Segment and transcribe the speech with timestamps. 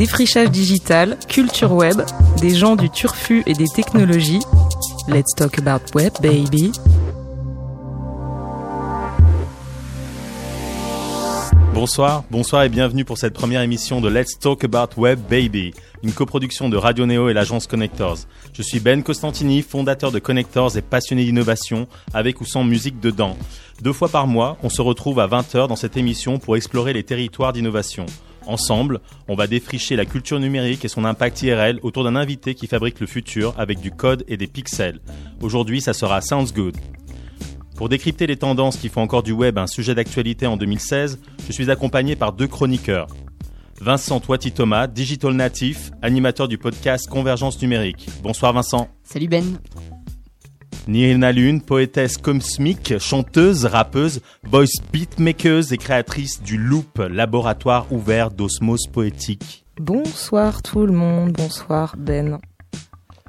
[0.00, 2.00] Défrichage digital, culture web,
[2.40, 4.40] des gens du turfu et des technologies.
[5.08, 6.72] Let's talk about web, baby.
[11.74, 16.12] Bonsoir, bonsoir et bienvenue pour cette première émission de Let's Talk About Web Baby, une
[16.12, 18.20] coproduction de Radio Neo et l'agence Connectors.
[18.54, 23.36] Je suis Ben Costantini, fondateur de Connectors et passionné d'innovation, avec ou sans musique dedans.
[23.82, 27.02] Deux fois par mois, on se retrouve à 20h dans cette émission pour explorer les
[27.02, 28.06] territoires d'innovation.
[28.46, 32.66] Ensemble, on va défricher la culture numérique et son impact IRL autour d'un invité qui
[32.66, 35.00] fabrique le futur avec du code et des pixels.
[35.40, 36.76] Aujourd'hui, ça sera Sounds Good.
[37.76, 41.52] Pour décrypter les tendances qui font encore du web un sujet d'actualité en 2016, je
[41.52, 43.08] suis accompagné par deux chroniqueurs.
[43.80, 48.08] Vincent Toiti-Thomas, digital natif, animateur du podcast Convergence numérique.
[48.22, 48.88] Bonsoir Vincent.
[49.02, 49.58] Salut Ben.
[50.88, 58.86] Nina Lune, poétesse cosmique, chanteuse, rappeuse, voice beatmaker et créatrice du Loop, laboratoire ouvert d'osmose
[58.86, 59.64] poétique.
[59.78, 62.38] Bonsoir tout le monde, bonsoir Ben.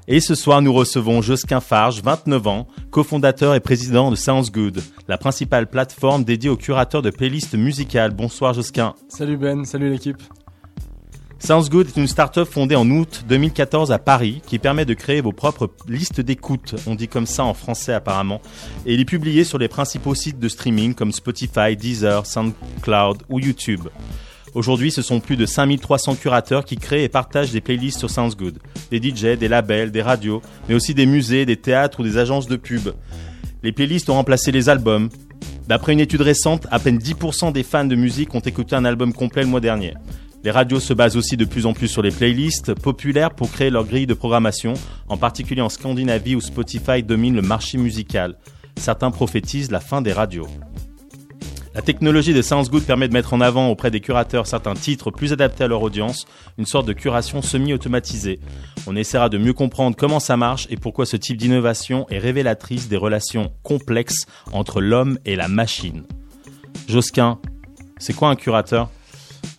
[0.08, 4.81] Et ce soir, nous recevons Josquin Farge, 29 ans, cofondateur et président de Sounds Good,
[5.08, 8.11] la principale plateforme dédiée aux curateurs de playlists musicales.
[8.11, 8.95] Bonsoir Josquin.
[9.08, 10.21] Salut Ben, salut l'équipe.
[11.44, 15.22] Sounds Good est une start-up fondée en août 2014 à Paris qui permet de créer
[15.22, 18.42] vos propres listes d'écoute, on dit comme ça en français apparemment,
[18.86, 23.88] et les publier sur les principaux sites de streaming comme Spotify, Deezer, SoundCloud ou YouTube.
[24.53, 28.36] Aujourd'hui, ce sont plus de 5300 curateurs qui créent et partagent des playlists sur Sounds
[28.38, 28.59] Good.
[28.92, 32.48] Des DJ, des labels, des radios, mais aussi des musées, des théâtres ou des agences
[32.48, 32.89] de pub.
[33.64, 35.09] Les playlists ont remplacé les albums.
[35.67, 39.11] D'après une étude récente, à peine 10% des fans de musique ont écouté un album
[39.11, 39.95] complet le mois dernier.
[40.44, 43.70] Les radios se basent aussi de plus en plus sur les playlists populaires pour créer
[43.70, 44.73] leur grille de programmation,
[45.08, 48.38] en particulier en Scandinavie où Spotify domine le marché musical.
[48.75, 50.48] Certains prophétisent la fin des radios.
[51.75, 55.09] La technologie de Sounds Good permet de mettre en avant auprès des curateurs certains titres
[55.09, 56.25] plus adaptés à leur audience,
[56.58, 58.39] une sorte de curation semi-automatisée.
[58.88, 62.89] On essaiera de mieux comprendre comment ça marche et pourquoi ce type d'innovation est révélatrice
[62.89, 66.04] des relations complexes entre l'homme et la machine.
[66.89, 67.39] Josquin,
[67.99, 68.89] c'est quoi un curateur?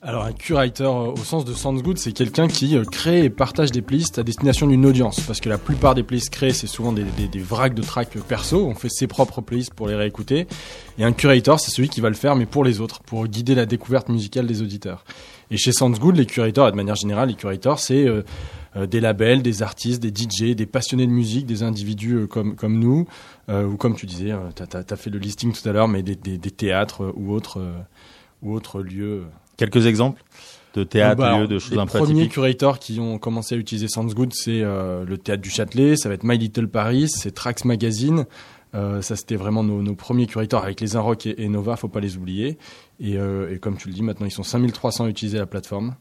[0.04, 3.70] Alors un curator euh, au sens de Sounds c'est quelqu'un qui euh, crée et partage
[3.70, 5.20] des playlists à destination d'une audience.
[5.20, 8.66] Parce que la plupart des playlists créées, c'est souvent des, des, de tracks perso.
[8.66, 10.48] On fait ses propres playlists pour les réécouter.
[10.98, 13.54] Et un curator, c'est celui qui va le faire, mais pour les autres, pour guider
[13.54, 15.04] la découverte musicale des auditeurs.
[15.52, 18.22] Et chez Sounds Good, les curators, de manière générale, les curators, c'est euh,
[18.86, 23.06] des labels, des artistes, des DJ, des passionnés de musique, des individus comme, nous,
[23.48, 27.12] ou comme tu disais, tu as, fait le listing tout à l'heure, mais des, théâtres
[27.14, 29.26] ou autres lieux.
[29.62, 30.24] Quelques exemples
[30.74, 33.86] de théâtre, bah, de choses un peu Les premiers curators qui ont commencé à utiliser
[33.86, 37.32] Sounds Good, c'est euh, le théâtre du Châtelet, ça va être My Little Paris, c'est
[37.32, 38.26] Trax Magazine.
[38.74, 41.86] Euh, ça, c'était vraiment nos, nos, premiers curators avec les Inrock et, et, Nova, faut
[41.86, 42.58] pas les oublier.
[42.98, 45.94] Et, euh, et, comme tu le dis, maintenant ils sont 5300 à utiliser la plateforme.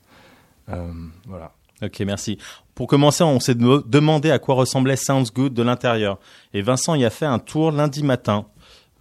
[0.67, 1.51] voilà.
[1.83, 2.39] Ok, merci.
[2.73, 6.17] Pour commencer, on s'est demandé à quoi ressemblait Sounds Good de l'intérieur.
[6.55, 8.45] Et Vincent y a fait un tour lundi matin.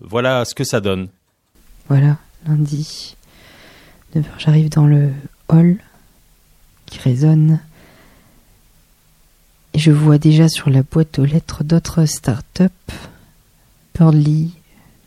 [0.00, 1.08] Voilà ce que ça donne.
[1.88, 3.16] Voilà, lundi.
[4.14, 5.10] 9h, j'arrive dans le
[5.48, 5.78] hall
[6.86, 7.60] qui résonne.
[9.72, 12.64] Et je vois déjà sur la boîte aux lettres d'autres startups,
[13.94, 14.52] Birdly,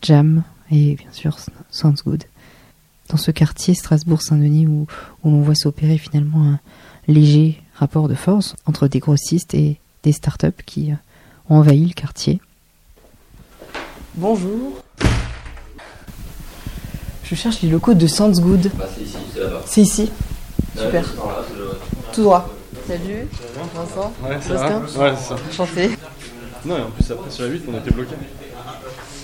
[0.01, 1.37] Jam et bien sûr
[1.69, 2.23] Sounds Good.
[3.09, 4.87] Dans ce quartier Strasbourg-Saint-Denis où,
[5.23, 6.59] où l'on voit s'opérer finalement un
[7.07, 10.93] léger rapport de force entre des grossistes et des startups qui
[11.49, 12.39] ont envahi le quartier.
[14.15, 14.82] Bonjour.
[17.23, 18.71] Je cherche les locaux de Sounds Good.
[18.77, 19.61] Bah, c'est ici, c'est là-bas.
[19.65, 20.11] C'est ici.
[20.77, 21.01] Super.
[21.03, 21.69] Là, le...
[22.13, 22.49] Tout droit.
[22.87, 23.27] Salut,
[23.75, 24.13] Vincent.
[24.23, 24.77] Ouais, ça.
[24.99, 25.35] Ouais, c'est ça.
[25.49, 25.89] Enchanté.
[26.65, 28.15] Non, et en plus, après, sur la 8, on était bloqué.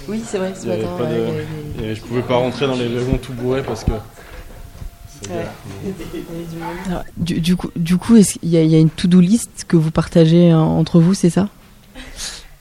[0.08, 0.88] Oui, c'est vrai, ce matin.
[0.98, 1.10] pas ouais,
[1.80, 3.92] avait- Et je pouvais pas rentrer dans les wagons tout bourrés parce que.
[5.22, 5.46] c'est Ouais.
[6.90, 9.20] Alors, du, du coup, du coup est-ce qu'il y, a- il y a une to-do
[9.20, 11.50] list que vous partagez euh, entre vous, c'est ça?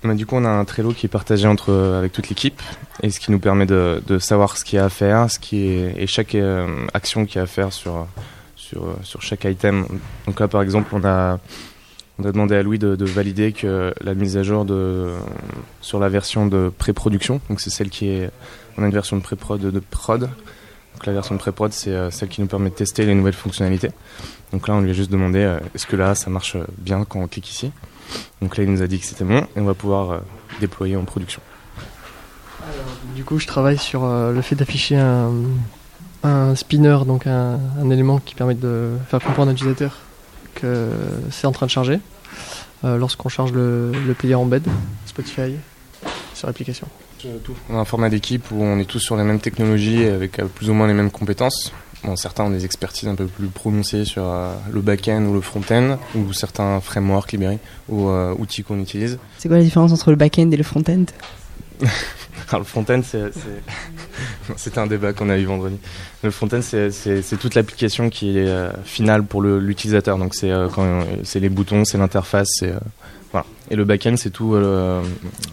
[0.05, 2.63] Du coup, on a un Trello qui est partagé entre, euh, avec toute l'équipe
[3.03, 5.41] et ce qui nous permet de, de savoir ce qu'il y a à faire, ce
[5.41, 8.07] qui est, et chaque euh, action qu'il y a à faire sur,
[8.55, 9.87] sur, euh, sur chaque item.
[10.27, 11.41] Donc là, par exemple, on a,
[12.21, 15.15] on a demandé à Louis de, de valider que la mise à jour de,
[15.81, 18.31] sur la version de pré-production, donc c'est celle qui est,
[18.77, 20.21] on a une version de pré-prod de prod.
[20.21, 23.91] Donc la version de pré-prod, c'est celle qui nous permet de tester les nouvelles fonctionnalités.
[24.53, 27.27] Donc là, on lui a juste demandé est-ce que là, ça marche bien quand on
[27.27, 27.73] clique ici?
[28.41, 30.19] Donc là, il nous a dit que c'était bon et on va pouvoir euh,
[30.61, 31.41] déployer en production.
[33.15, 35.33] Du coup, je travaille sur euh, le fait d'afficher un,
[36.23, 39.97] un spinner, donc un, un élément qui permet de faire comprendre à l'utilisateur
[40.55, 40.91] que
[41.31, 42.01] c'est en train de charger
[42.85, 44.65] euh, lorsqu'on charge le, le player embed
[45.07, 45.55] Spotify
[46.35, 46.87] sur l'application.
[47.69, 50.37] On a un format d'équipe où on est tous sur les mêmes technologies et avec
[50.55, 51.73] plus ou moins les mêmes compétences.
[52.05, 55.41] Bon, certains ont des expertises un peu plus prononcées sur euh, le back-end ou le
[55.41, 57.59] front-end, ou certains frameworks libérés
[57.89, 59.19] ou euh, outils qu'on utilise.
[59.39, 61.05] C'est quoi la différence entre le back-end et le front-end?
[62.51, 63.01] Alors, le front-end,
[64.57, 65.77] c'est- un débat qu'on a eu vendredi.
[66.23, 70.19] Le front-end, c'est- toute l'application qui est euh, finale pour l'utilisateur.
[70.19, 70.53] Donc, c'est
[71.25, 72.73] c'est les boutons, c'est l'interface, c'est
[73.33, 73.45] voilà.
[73.71, 75.03] Et le back-end, c'est tout euh,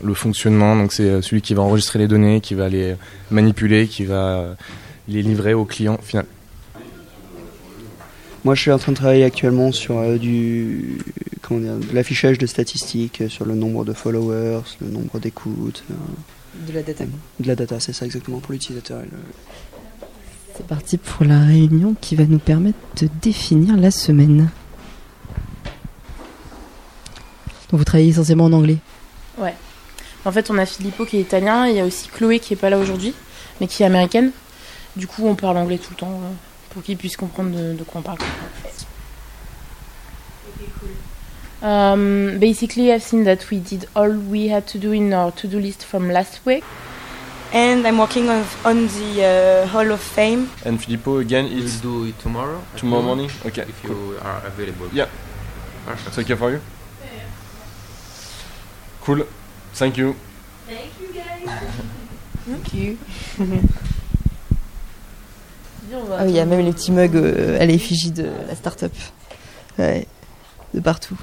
[0.01, 0.75] le, le fonctionnement.
[0.75, 2.95] Donc, c'est celui qui va enregistrer les données, qui va les
[3.31, 4.55] manipuler, qui va
[5.07, 6.25] les livrer au client final.
[8.45, 10.99] Moi, je suis en train de travailler actuellement sur euh, du
[11.41, 15.83] comment dire, de l'affichage de statistiques euh, sur le nombre de followers, le nombre d'écoutes,
[15.91, 15.93] euh,
[16.67, 17.03] De la data.
[17.39, 19.01] de la data, c'est ça exactement pour l'utilisateur.
[19.01, 19.07] le-
[20.55, 24.49] C'est parti pour la réunion qui va nous permettre de définir la semaine.
[27.71, 28.77] Donc vous travaillez essentiellement en anglais.
[30.27, 32.53] En fait, on a Filippo qui est italien, et il y a aussi Chloé qui
[32.53, 33.13] est pas là aujourd'hui,
[33.61, 34.31] mais qui est américaine.
[34.95, 36.19] Du coup, on parle anglais tout le temps
[36.75, 38.17] pour qu'ils puissent comprendre de, de quoi on parle.
[41.63, 45.57] Um, basically, I've seen that we did all we had to do in our to-do
[45.59, 46.63] list from last week.
[47.53, 50.49] and I'm working on, on the uh, Hall of Fame.
[50.65, 52.61] And Filippo, again, We'll it's do it tomorrow.
[52.75, 53.29] tomorrow morning?
[53.45, 53.95] Okay, If cool.
[53.95, 54.89] you are available.
[54.91, 55.07] Yeah.
[55.85, 56.07] Perfect.
[56.09, 56.61] It's okay for you?
[59.01, 59.23] Cool.
[59.73, 60.15] Thank you.
[62.45, 62.97] Thank you.
[66.17, 68.93] Ah oui, il y a même les petits mugs euh, à l'effigie de la start-up.
[69.77, 70.07] Ouais,
[70.73, 71.17] de partout.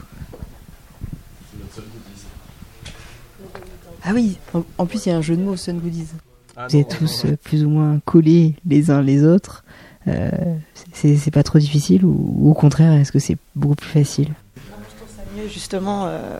[4.04, 6.08] Ah oui, en, en plus il y a un jeu de mots, Sun Goodies.
[6.68, 9.64] Vous êtes tous euh, plus ou moins collés les uns les autres.
[10.08, 10.30] Euh,
[10.92, 14.28] c'est c'est pas trop difficile ou, ou au contraire, est-ce que c'est beaucoup plus facile?
[14.56, 14.60] Je
[14.96, 16.06] trouve ça mieux, justement.
[16.06, 16.38] euh,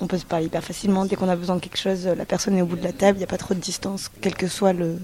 [0.00, 1.06] on peut se parler hyper facilement.
[1.06, 3.16] Dès qu'on a besoin de quelque chose, la personne est au bout de la table.
[3.16, 4.98] Il n'y a pas trop de distance, quel que soit le.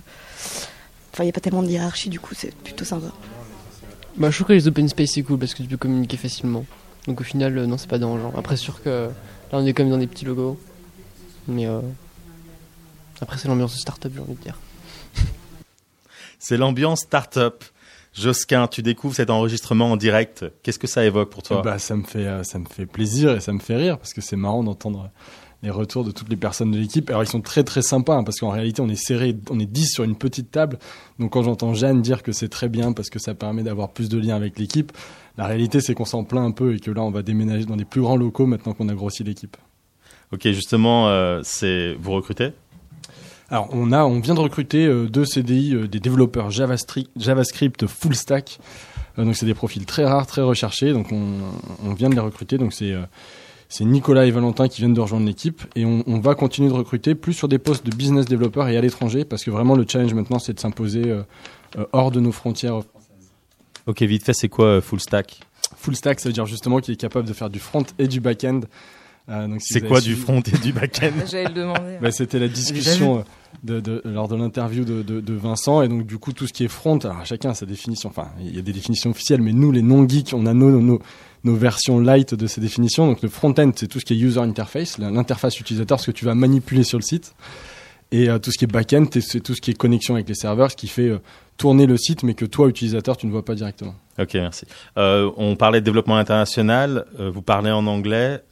[1.12, 3.08] Enfin, il n'y a pas tellement de hiérarchie, du coup, c'est plutôt sympa.
[4.16, 6.64] Bah, je trouve que les open space c'est cool parce que tu peux communiquer facilement.
[7.06, 8.32] Donc au final, euh, non, c'est pas dérangeant.
[8.36, 9.08] Après, sûr que
[9.50, 10.58] là, on est quand même dans des petits logos.
[11.48, 11.80] Mais euh,
[13.20, 14.58] après, c'est l'ambiance de start-up, j'ai envie de dire.
[16.38, 17.64] C'est l'ambiance start-up.
[18.14, 20.44] Josquin, tu découvres cet enregistrement en direct.
[20.62, 21.62] Qu'est-ce que ça évoque pour toi?
[21.62, 24.12] Bah, ça me fait, euh, ça me fait plaisir et ça me fait rire parce
[24.12, 25.10] que c'est marrant d'entendre
[25.62, 27.08] les retours de toutes les personnes de l'équipe.
[27.10, 29.66] Alors, ils sont très très sympas hein, parce qu'en réalité, on est serré, on est
[29.66, 30.78] 10 sur une petite table.
[31.18, 34.08] Donc, quand j'entends Jeanne dire que c'est très bien parce que ça permet d'avoir plus
[34.08, 34.92] de liens avec l'équipe,
[35.38, 37.76] la réalité, c'est qu'on s'en plaint un peu et que là, on va déménager dans
[37.76, 39.56] des plus grands locaux maintenant qu'on a grossi l'équipe.
[40.32, 42.52] Ok, justement, euh, c'est vous recrutez?
[43.52, 47.86] Alors, on a, on vient de recruter euh, deux CDI, euh, des développeurs JavaScript, JavaScript
[47.86, 48.58] full stack.
[49.18, 50.94] Euh, donc, c'est des profils très rares, très recherchés.
[50.94, 51.22] Donc, on,
[51.84, 52.56] on vient de les recruter.
[52.56, 52.94] Donc, c'est
[53.72, 55.62] c'est Nicolas et Valentin qui viennent de rejoindre l'équipe.
[55.76, 58.76] Et on, on va continuer de recruter plus sur des postes de business développeurs et
[58.76, 61.22] à l'étranger parce que vraiment, le challenge maintenant, c'est de s'imposer euh,
[61.78, 62.82] euh, hors de nos frontières.
[63.86, 65.40] Ok, vite fait, c'est quoi euh, full stack?
[65.78, 68.20] Full stack, ça veut dire justement qu'il est capable de faire du front et du
[68.20, 68.60] back-end.
[69.30, 71.12] Euh, donc, si C'est quoi du front et du back-end?
[71.30, 71.96] J'allais le demander.
[71.98, 73.22] Bah, C'était la discussion euh,
[73.64, 75.82] lors de l'interview de, Vincent.
[75.82, 78.08] Et donc, du coup, tout ce qui est front, alors chacun a sa définition.
[78.08, 81.00] Enfin, il y a des définitions officielles, mais nous, les non-geeks, on a nos,
[81.44, 83.06] versions light de ces définitions.
[83.06, 86.24] Donc, le front-end, c'est tout ce qui est user interface, l'interface utilisateur, ce que tu
[86.24, 87.34] vas manipuler sur le site.
[88.12, 90.34] Et euh, tout ce qui est back-end, c'est- tout ce qui est connexion avec les
[90.34, 91.18] serveurs, ce qui fait euh,
[91.56, 93.94] tourner le site, mais que toi, utilisateur, tu ne vois pas directement.
[94.18, 94.66] Ok, merci.
[94.98, 97.06] Euh, on parlait de développement international.
[97.18, 98.42] vous parlez en anglais.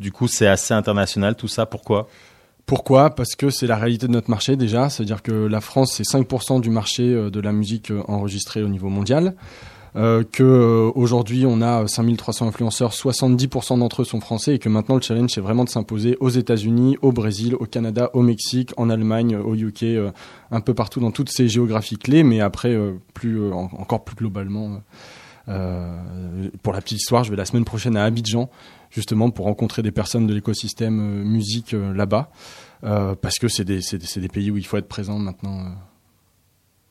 [0.00, 1.66] Du coup, c'est assez international tout ça.
[1.66, 2.08] Pourquoi?
[2.66, 3.10] Pourquoi?
[3.10, 4.88] Parce que c'est la réalité de notre marché déjà.
[4.90, 8.68] C'est-à-dire que la France, c'est 5% du marché euh, de la musique euh, enregistrée au
[8.68, 9.34] niveau mondial.
[9.96, 14.68] Euh, que euh, aujourd'hui on a 5300 influenceurs, 70% d'entre eux sont français et que
[14.68, 18.72] maintenant le challenge c'est vraiment de s'imposer aux États-Unis, au Brésil, au Canada, au Mexique,
[18.76, 19.84] en Allemagne, au UK,
[20.52, 22.78] un peu partout dans toutes ces géographies clés, mais après
[23.14, 24.80] plus en- encore plus globalement.
[25.46, 28.48] pour la petite histoire, je vais la semaine prochaine à Abidjan
[28.90, 32.30] justement pour rencontrer des personnes de l'écosystème euh, musique euh, là-bas,
[32.84, 35.72] euh, parce que c'est des, des, des pays où il faut être présent maintenant.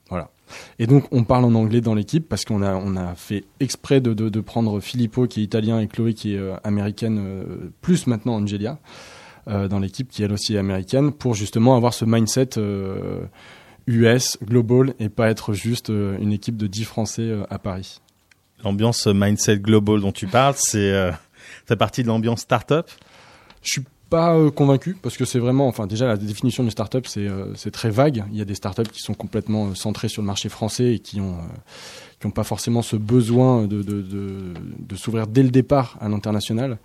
[0.10, 0.32] Voilà.
[0.80, 4.02] Et donc on parle en anglais dans l'équipe parce qu'on a, on a fait exprès
[4.02, 8.08] de, de, de prendre Filippo qui est italien et Chloé qui est américaine, euh, plus
[8.08, 8.80] maintenant Angelia,
[9.48, 12.50] euh, dans l'équipe qui elle aussi est américaine, pour justement avoir ce mindset
[13.88, 18.02] US, global, et pas être juste une équipe de 10 Français à Paris.
[18.64, 21.12] L'ambiance mindset global dont tu parles, c'est
[21.70, 22.90] fait partie de l'ambiance startup.
[23.62, 27.06] Je suis pas euh, convaincu parce que c'est vraiment, enfin déjà la définition de startup
[27.06, 28.26] c'est euh, c'est très vague.
[28.32, 31.00] Il y a des startups qui sont complètement euh, centrées sur le marché français et
[31.00, 31.58] qui ont euh,
[32.20, 36.80] qui ont pas forcément ce besoin de s'ouvrir dès le départ à l'international.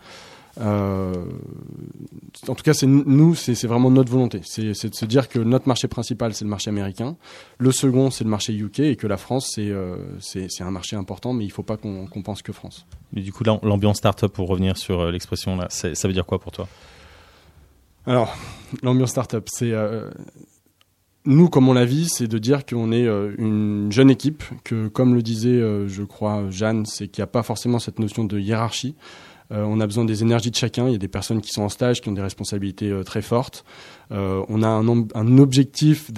[0.60, 1.12] Euh,
[2.48, 4.40] en tout cas, c'est nous, c'est vraiment notre volonté.
[4.44, 7.16] C'est de se dire que notre marché principal, c'est le marché américain.
[7.58, 10.96] Le second, c'est le marché UK et que la France, c'est euh, c'est un marché
[10.96, 12.86] important, mais il faut pas qu'on pense que France.
[13.12, 16.40] Mais du coup, l'ambiance startup, pour revenir sur euh, l'expression là, ça veut dire quoi
[16.40, 16.68] pour toi?
[18.06, 18.36] Alors,
[18.82, 20.10] l'ambiance startup, c'est euh,
[21.24, 24.88] nous, comme on la vit, c'est de dire qu'on est euh, une jeune équipe, que
[24.88, 28.38] comme le disait, je crois, Jeanne, c'est qu'il n'y a pas forcément cette notion de
[28.38, 28.94] hiérarchie.
[29.54, 30.86] Euh, on a besoin des énergies de chacun.
[30.88, 33.22] Il y a des personnes qui sont en stage, qui ont des responsabilités euh, très
[33.22, 33.64] fortes.
[34.10, 36.10] Euh, on a un, objectif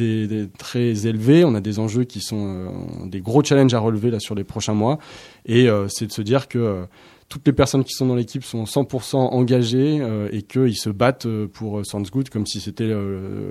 [0.59, 1.45] très élevé.
[1.45, 4.75] On a des enjeux qui sont des gros challenges à relever là sur les prochains
[4.75, 4.99] mois.
[5.45, 6.85] Et c'est de se dire que
[7.29, 10.01] toutes les personnes qui sont dans l'équipe sont 100% engagées
[10.33, 12.93] et qu'ils se battent pour Sounds Good comme si c'était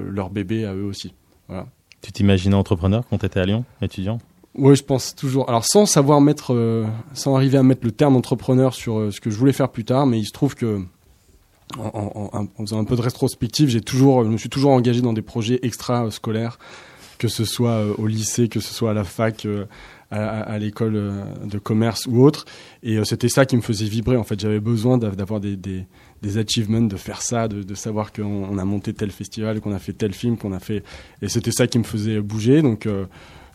[0.10, 1.13] leur bébé à eux aussi.
[2.01, 4.20] Tu t'imaginais entrepreneur quand tu étais à Lyon, étudiant?
[4.57, 5.50] Oui, je pense toujours.
[5.50, 9.19] Alors sans savoir mettre, euh, sans arriver à mettre le terme entrepreneur sur euh, ce
[9.19, 10.81] que je voulais faire plus tard, mais il se trouve que
[11.77, 15.24] en, faisant un peu de rétrospective, j'ai toujours, je me suis toujours engagé dans des
[15.24, 16.57] projets extra-scolaires,
[17.17, 19.45] que ce soit euh, au lycée, que ce soit à la fac,
[20.12, 22.45] à, l'école de commerce ou autre.
[22.83, 24.15] Et c'était ça qui me faisait vibrer.
[24.15, 25.88] En fait, j'avais besoin d'av- d'avoir des,
[26.38, 29.93] achievements, de faire ça, de, savoir qu'on on a monté tel festival, qu'on a fait
[29.93, 30.83] tel film, qu'on a fait.
[31.21, 32.62] Et c'était ça qui me faisait bouger.
[32.62, 32.88] Donc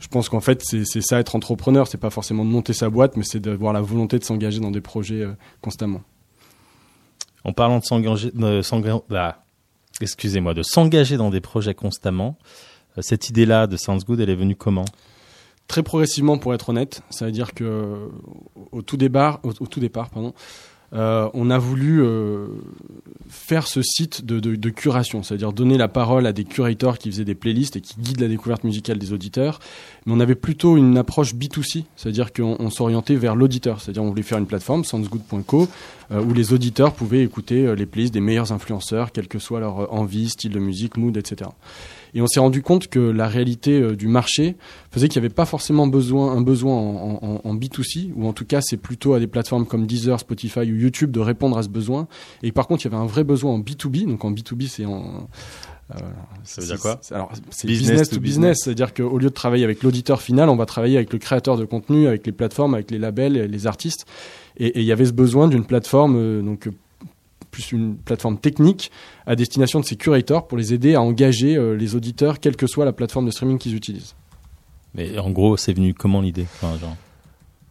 [0.01, 1.87] je pense qu'en fait, c'est ça être entrepreneur.
[1.87, 4.71] C'est pas forcément de monter sa boîte, mais c'est d'avoir la volonté de s'engager dans
[4.71, 6.03] des projets euh, constamment.
[7.45, 9.45] En parlant de s'engager, de bah,
[10.01, 12.37] excusez-moi, de s'engager dans des projets constamment,
[12.97, 14.87] euh, cette idée-là de Sounds Good, elle est venue comment?
[15.69, 18.09] Très progressivement, pour être honnête, ça veut dire que euh,
[18.73, 20.35] au tout départ, au, au tout départ, pardon,
[20.93, 22.47] on a voulu euh,
[23.29, 27.11] faire ce site de, de, de curation, c'est-à-dire donner la parole à des curators qui
[27.11, 29.61] faisaient des playlists et qui guident la découverte musicale des auditeurs.
[30.07, 34.09] Mais on avait plutôt une approche B2C, c'est-à-dire qu'on on s'orientait vers l'auditeur, c'est-à-dire on
[34.09, 35.69] voulait faire une plateforme, soundsgood.co,
[36.13, 39.61] euh, où les auditeurs pouvaient écouter euh, les playlists des meilleurs influenceurs, quelle que soit
[39.61, 41.51] leur euh, envie, style de musique, mood, etc.
[42.15, 44.57] Et on s'est rendu compte que la réalité euh, du marché
[44.91, 48.33] faisait qu'il n'y avait pas forcément besoin, un besoin en, en- en B2C, ou en
[48.33, 51.63] tout cas c'est plutôt à des plateformes comme Deezer, Spotify ou YouTube de répondre à
[51.63, 52.09] ce besoin.
[52.43, 54.85] Et par contre, il y avait un vrai besoin en B2B, donc en B2B c'est
[54.87, 55.29] en...
[55.95, 55.99] euh,
[56.45, 57.01] Ça veut dire quoi?
[57.13, 58.59] Alors, c'est Business business, to business.
[58.65, 61.65] c'est-à-dire qu'au lieu de travailler avec l'auditeur final, on va travailler avec le créateur de
[61.65, 64.07] contenu, avec les plateformes, avec les labels, les artistes.
[64.57, 66.69] Et il y avait ce besoin d'une plateforme, euh, donc
[67.51, 68.91] plus une plateforme technique
[69.27, 72.67] à destination de ces curators pour les aider à engager euh, les auditeurs, quelle que
[72.67, 74.15] soit la plateforme de streaming qu'ils utilisent.
[74.95, 76.47] Mais en gros, c'est venu comment l'idée?
[76.55, 76.97] Enfin, genre,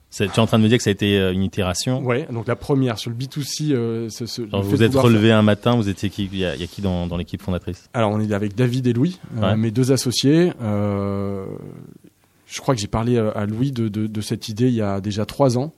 [0.09, 2.01] c'est- Tu es en train de me dire que ça a été euh, une itération
[2.03, 5.75] Ouais, donc la première sur le B2C, euh, ce- le Vous êtes relevé un matin,
[5.75, 7.89] vous étiez qui Il y, a il y a qui dans, dans l'équipe fondatrice?
[7.93, 10.51] Alors on est avec David et Louis, euh, mes deux associés.
[10.61, 11.45] Euh,
[12.47, 14.99] je crois que j'ai parlé à Louis de, de- de cette idée il y a
[15.01, 15.73] déjà trois ans.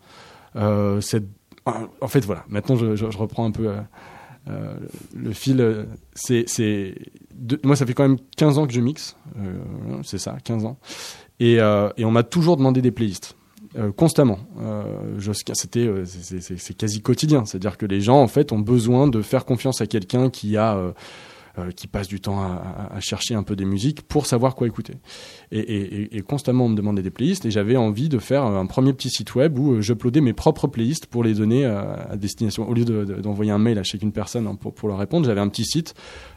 [1.02, 1.28] Cette-
[1.66, 3.80] en fait voilà, maintenant je, reprends un peu euh,
[4.50, 4.76] euh,
[5.16, 5.86] le fil.
[6.14, 6.96] C'est, c'est
[7.64, 9.60] moi ça fait quand même 15 ans que je mixe, euh,
[10.04, 10.78] c'est ça, 15 ans.
[11.40, 13.36] Et, on m'a toujours demandé des playlists.
[13.96, 14.40] constamment.
[15.54, 17.46] C'était, c'est- quasi quotidien.
[17.46, 20.94] C'est-à-dire que les gens en fait ont besoin de faire confiance à quelqu'un qui a
[21.76, 24.94] qui passe du temps à, à- chercher un peu des musiques pour savoir quoi écouter.
[25.52, 28.66] Et, et- et- constamment, on me demandait des playlists et j'avais envie de faire un
[28.66, 32.68] premier petit site web où euh, j'uploadais mes propres playlists pour les donner à, destination.
[32.70, 35.26] Au lieu de- de- d'envoyer un mail à chacune personne hein, pour, pour leur répondre,
[35.26, 35.94] j'avais un petit site.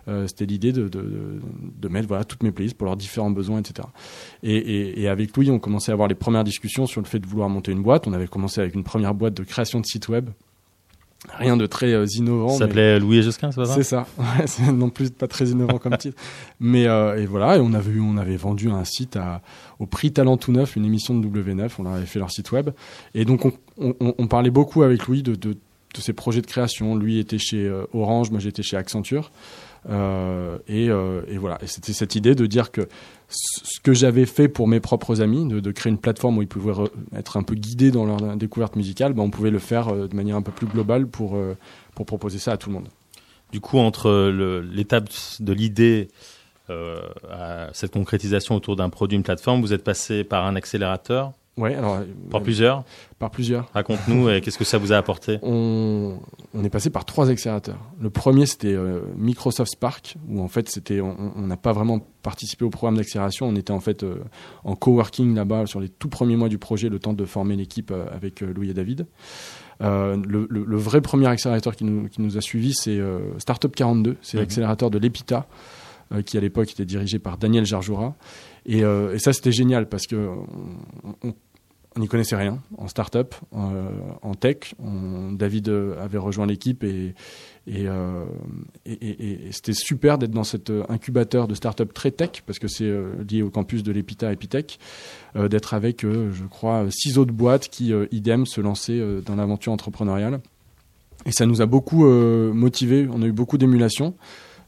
[0.08, 3.86] Euh, C'était l'idée de, de, mettre voilà, toutes mes playlists pour leurs différents besoins, etc.
[4.42, 7.18] Et, et- et avec Louis, on commençait à avoir les premières discussions sur le fait
[7.20, 8.06] de vouloir monter une boîte.
[8.08, 10.30] On avait commencé avec une première boîte de création de site web.
[11.38, 12.48] Rien de très euh, innovant.
[12.50, 13.74] Ça mais- s'appelait Louis et Josquin, c'est pas ça?
[13.74, 14.06] C'est ça.
[14.18, 16.16] Ouais, c'est non plus pas très innovant comme titre.
[16.60, 19.40] Mais euh, et voilà, et on avait eu- on avait vendu un site à,
[19.78, 21.70] au prix Talent tout neuf, une émission de W9.
[21.78, 22.70] On avait fait leur site web.
[23.14, 26.40] Et donc on, on- on- on parlait beaucoup avec Louis de, de, de ses projets
[26.42, 26.94] de création.
[26.96, 29.32] Lui était chez euh, Orange, moi j'étais chez Accenture.
[29.90, 31.58] Euh, et, euh, et voilà.
[31.62, 32.88] Et c'était cette idée de dire que
[33.28, 36.72] ce que j'avais fait pour mes propres amis, de, créer une plateforme où ils pouvaient
[36.72, 40.08] re- être un peu guidés dans leur découverte musicale, ben, on pouvait le faire euh,
[40.08, 41.56] de manière un peu plus globale pour, euh,
[41.94, 42.88] pour proposer ça à tout le monde.
[43.52, 44.30] Du coup, entre
[44.72, 45.08] l'étape
[45.40, 46.08] de l'idée
[46.70, 47.00] euh,
[47.30, 51.74] à cette concrétisation autour d'un produit, une plateforme, vous êtes passé par un accélérateur, Ouais,
[51.76, 52.84] alors par euh, plusieurs.
[53.20, 53.70] par plusieurs.
[53.74, 56.18] Raconte-nous, et qu'est-ce que ça vous a apporté on,
[56.52, 57.78] on est passé par trois accélérateurs.
[58.00, 62.64] Le premier, c'était euh, Microsoft Spark, où en fait, c'était, on n'a pas vraiment participé
[62.64, 63.46] au programme d'accélération.
[63.46, 64.16] On était en fait euh,
[64.64, 67.90] en coworking là-bas sur les tout premiers mois du projet, le temps de former l'équipe
[67.92, 69.06] euh, avec euh, Louis et David.
[69.82, 73.18] Euh, le, le- le vrai premier accélérateur qui nous, qui nous a suivis, c'est euh,
[73.38, 74.16] Startup 42.
[74.22, 74.42] C'est Mhm.
[74.42, 75.44] l'accélérateur de l'EPITA, euh,
[76.24, 78.14] qui à l'époque était dirigé par Daniel Jarjoura.
[78.66, 80.28] Et, euh, et ça, c'était génial parce que
[81.22, 81.34] on-
[81.96, 83.88] n'y connaissait rien en start-up, euh,
[84.22, 84.74] en tech.
[85.32, 87.14] David euh, avait rejoint l'équipe et,
[87.68, 88.24] euh,
[89.52, 93.12] c'était super d'être dans cet euh, incubateur de start-up très tech, parce que c'est euh,
[93.30, 94.80] lié au campus de l'EPITA Epitech,
[95.36, 99.20] euh, d'être avec, euh, je crois, six autres boîtes qui, euh, idem, se lançaient euh,
[99.20, 100.40] dans l'aventure entrepreneuriale.
[101.26, 104.14] Et ça nous a beaucoup euh, motivés, on a eu beaucoup d'émulation.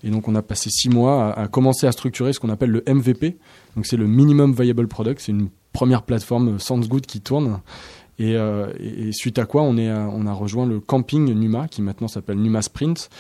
[0.05, 2.83] Et donc on a passé six mois à, commencer à structurer ce qu'on appelle le
[2.87, 3.37] MVP.
[3.77, 7.61] Donc c'est le Minimum Viable Product, c'est une première plateforme SoundsGood qui tourne.
[8.19, 11.69] Et, euh, et- suite à quoi on, est, à- on a rejoint le camping Numa,
[11.69, 13.11] qui maintenant s'appelle Numa Sprint,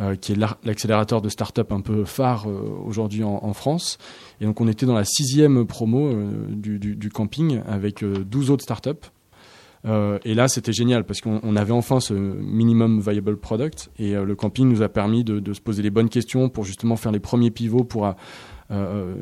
[0.00, 3.98] euh, qui est l'accélérateur de start-up un peu phare euh, aujourd'hui en, France.
[4.40, 8.50] Et donc on était dans la sixième promo euh, du, du- camping avec euh, 12
[8.50, 9.04] autres start-up.
[9.86, 14.14] Euh, et là, c'était génial parce qu'on on avait enfin ce minimum viable product et
[14.14, 17.12] euh, le camping nous a permis de, se poser les bonnes questions pour justement faire
[17.12, 18.14] les premiers pivots pour
[18.70, 19.14] euh,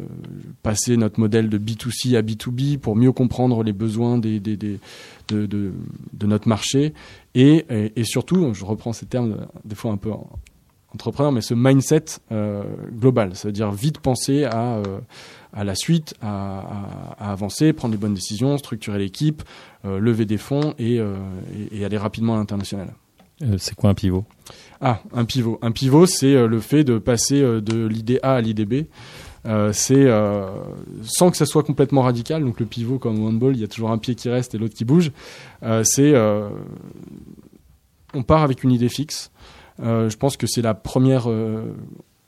[0.62, 4.80] passer notre modèle de B2C à B2B pour mieux comprendre les besoins de,
[6.22, 6.92] notre marché.
[7.34, 7.64] Et,
[8.02, 10.28] surtout, je reprends ces termes des fois un peu en-
[10.92, 12.04] entrepreneur, mais ce mindset
[12.98, 14.82] global, c'est-à-dire vite penser à,
[15.64, 19.42] la suite, à, à- avancer, prendre les bonnes décisions, structurer l'équipe,
[19.85, 21.14] lever des fonds et, euh,
[21.73, 22.92] et- et aller rapidement à l'international.
[23.42, 24.25] Euh, c'est quoi un pivot?
[24.80, 25.58] Ah, un pivot.
[25.62, 28.87] Un pivot, c'est euh, le fait de passer euh, de l'idée A à l'idée B.
[29.47, 30.49] Euh, c'est euh,
[31.04, 32.42] sans que ça soit complètement radical.
[32.44, 34.58] Donc le pivot, comme au handball, il y a toujours un pied qui reste et
[34.58, 35.12] l'autre qui bouge.
[35.62, 36.49] Euh, c'est euh,
[38.14, 39.30] on part avec une idée fixe.
[39.80, 41.73] Euh, je pense que c'est la première euh,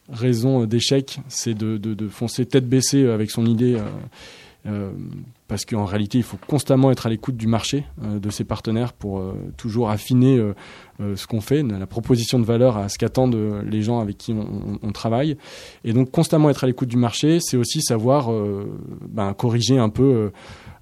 [0.08, 3.76] raison d'échec, c'est de, de- de foncer tête baissée avec son idée.
[4.66, 4.90] Euh,
[5.48, 8.92] parce qu'en réalité, il faut constamment être à l'écoute du marché, euh, de ses partenaires,
[8.92, 10.40] pour euh, toujours affiner
[11.14, 14.92] ce qu'on fait, la proposition de valeur à ce qu'attendent les gens avec qui on,
[14.92, 15.38] travaille.
[15.82, 18.30] Et donc, constamment être à l'écoute du marché, c'est aussi savoir
[19.08, 20.30] ben, corriger un peu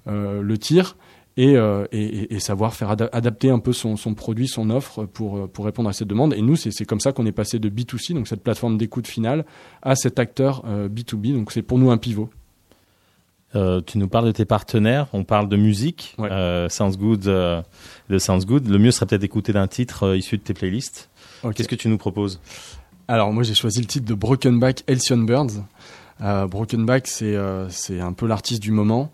[0.07, 0.97] le tir
[1.37, 6.07] et, savoir faire ada- adapter un peu son, produit, son offre pour, répondre à cette
[6.07, 6.33] demande.
[6.33, 9.45] Et nous, c'est comme ça qu'on est passé de B2C, donc cette plateforme d'écoute finale,
[9.81, 11.33] à cet acteur euh, B2B.
[11.33, 12.29] Donc, c'est pour nous un pivot.
[13.55, 17.61] Euh, tu nous parles de tes partenaires, on parle de musique, euh, Sounds Good, euh,
[18.09, 18.67] de Sounds Good.
[18.67, 21.09] Le mieux serait peut-être d'écouter d'un titre issu de tes playlists.
[21.55, 22.39] Qu'est-ce que tu nous proposes?
[23.07, 25.63] Alors moi j'ai choisi le titre de Broken Back Halcyon Birds.
[26.19, 27.35] Broken Back c'est
[27.69, 29.11] c'est un peu l'artiste du moment.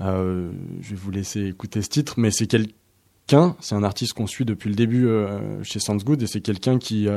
[0.00, 0.50] Je
[0.82, 4.68] vais vous laisser écouter ce titre, mais c'est quelqu'un, c'est un artiste qu'on suit depuis
[4.68, 5.08] le début
[5.62, 7.08] chez Sounds Good et c'est quelqu'un qui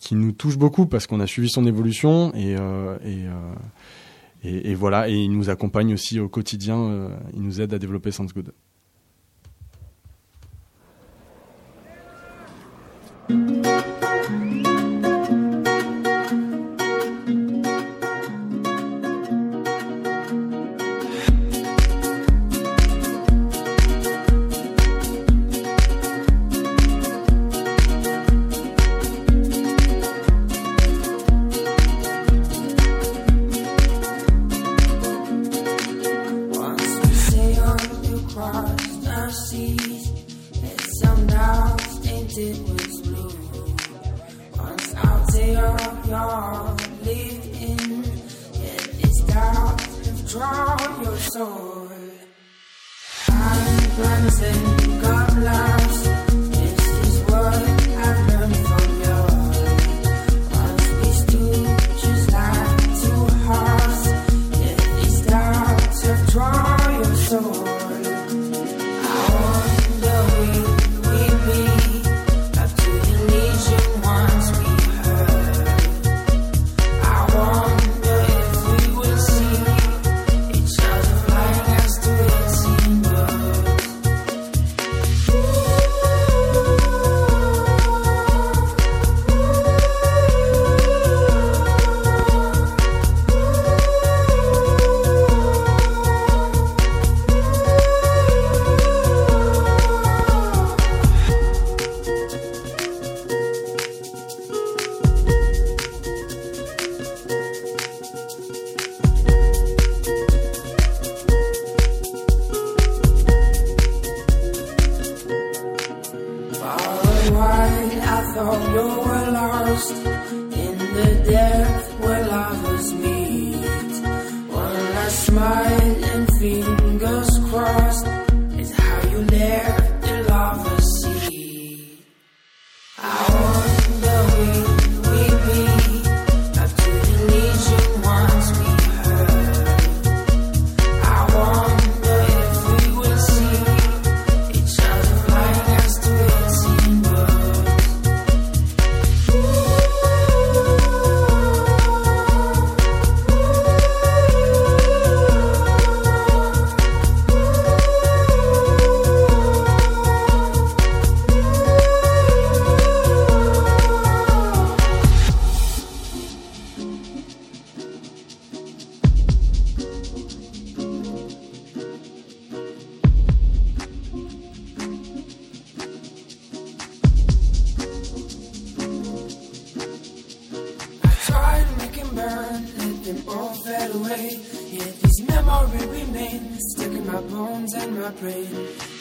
[0.00, 2.56] qui nous touche beaucoup parce qu'on a suivi son évolution et
[3.04, 3.26] et,
[4.44, 6.76] et voilà et il nous accompagne aussi au quotidien.
[6.76, 8.52] euh, il nous aide à développer Sounds Good.
[50.32, 51.88] drown your soul.
[53.28, 54.81] I'm dancing.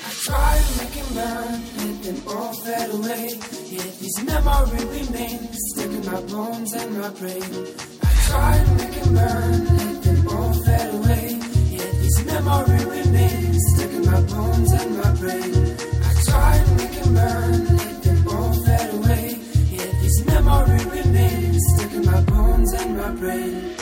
[0.05, 3.25] I try to make them burn, let them all fade away.
[3.75, 7.51] Yet these memories remain stuck in my bones and my brain.
[8.03, 11.39] I try to make them burn, let them all fade away.
[11.77, 15.53] Yet these memories remain stuck in my bones and my brain.
[16.07, 19.39] I try to make them burn, let them all fade away.
[19.71, 23.80] Yet these memories remain stuck in my bones and my brain.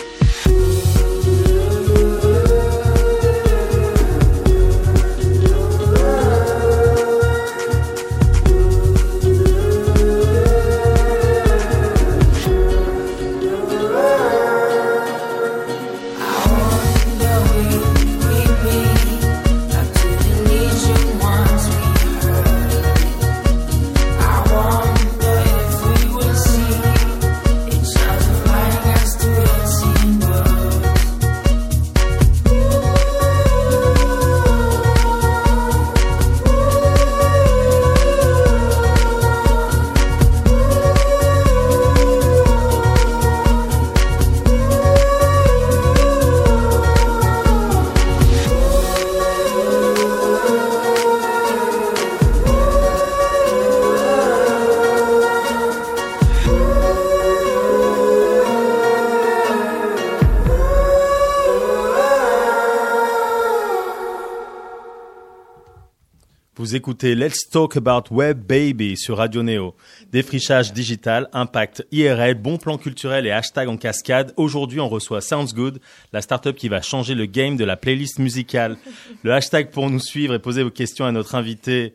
[66.79, 69.75] Écoutez Let's Talk About Web Baby sur Radio Neo.
[70.13, 74.33] Défrichage digital, impact IRL, bon plan culturel et hashtag en cascade.
[74.37, 75.81] Aujourd'hui, on reçoit Sounds Good,
[76.13, 78.77] la startup qui va changer le game de la playlist musicale.
[79.23, 81.93] Le hashtag pour nous suivre et poser vos questions à notre invité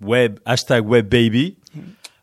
[0.00, 1.56] web, hashtag Web Baby.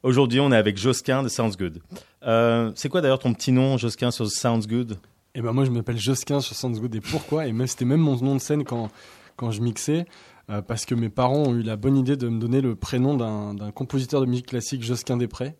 [0.03, 1.81] Aujourd'hui, on est avec Josquin de Sounds Good.
[2.23, 4.97] Euh, c'est quoi d'ailleurs ton petit nom, Josquin, sur Sounds Good?
[5.35, 7.45] Et ben moi je m'appelle Josquin sur Sounds Good et pourquoi?
[7.45, 8.89] Et même c'était même mon nom de scène quand
[9.35, 10.05] quand je mixais
[10.49, 13.15] euh, parce que mes parents ont eu la bonne idée de me donner le prénom
[13.15, 15.55] d'un compositeur de musique classique Josquin Després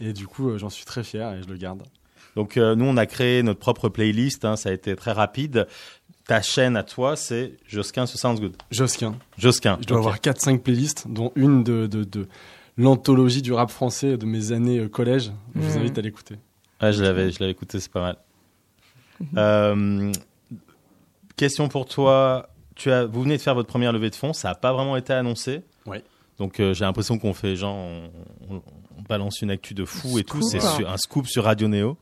[0.00, 1.82] et du coup euh, j'en suis très fier et je le garde.
[2.36, 5.66] Donc euh, nous, on a créé notre propre playlist, hein, ça a été très rapide.
[6.26, 8.56] Ta chaîne à toi, c'est Josquin sur Sounds Good.
[8.70, 9.16] Josquin.
[9.36, 9.76] Josquin.
[9.82, 12.28] Je dois avoir 4-5 playlists, dont une de, de, de
[12.78, 15.32] l'anthologie du rap français de mes années euh, collège.
[15.56, 15.78] Je vous Mhm.
[15.80, 16.36] invite à l'écouter.
[16.80, 18.16] Ouais, je l'avais, je l'avais écouté, c'est pas mal.
[19.36, 20.12] Euh,
[21.36, 22.48] question pour toi.
[22.74, 24.96] Tu as, vous venez de faire votre première levée de fonds, ça n'a pas vraiment
[24.96, 25.62] été annoncé.
[25.86, 26.02] Ouais.
[26.38, 28.10] Donc euh, j'ai l'impression qu'on fait genre, on,
[28.50, 28.62] on-
[28.98, 30.40] on balance une actu de fou et tout.
[30.42, 31.96] C'est un scoop sur Radio Neo.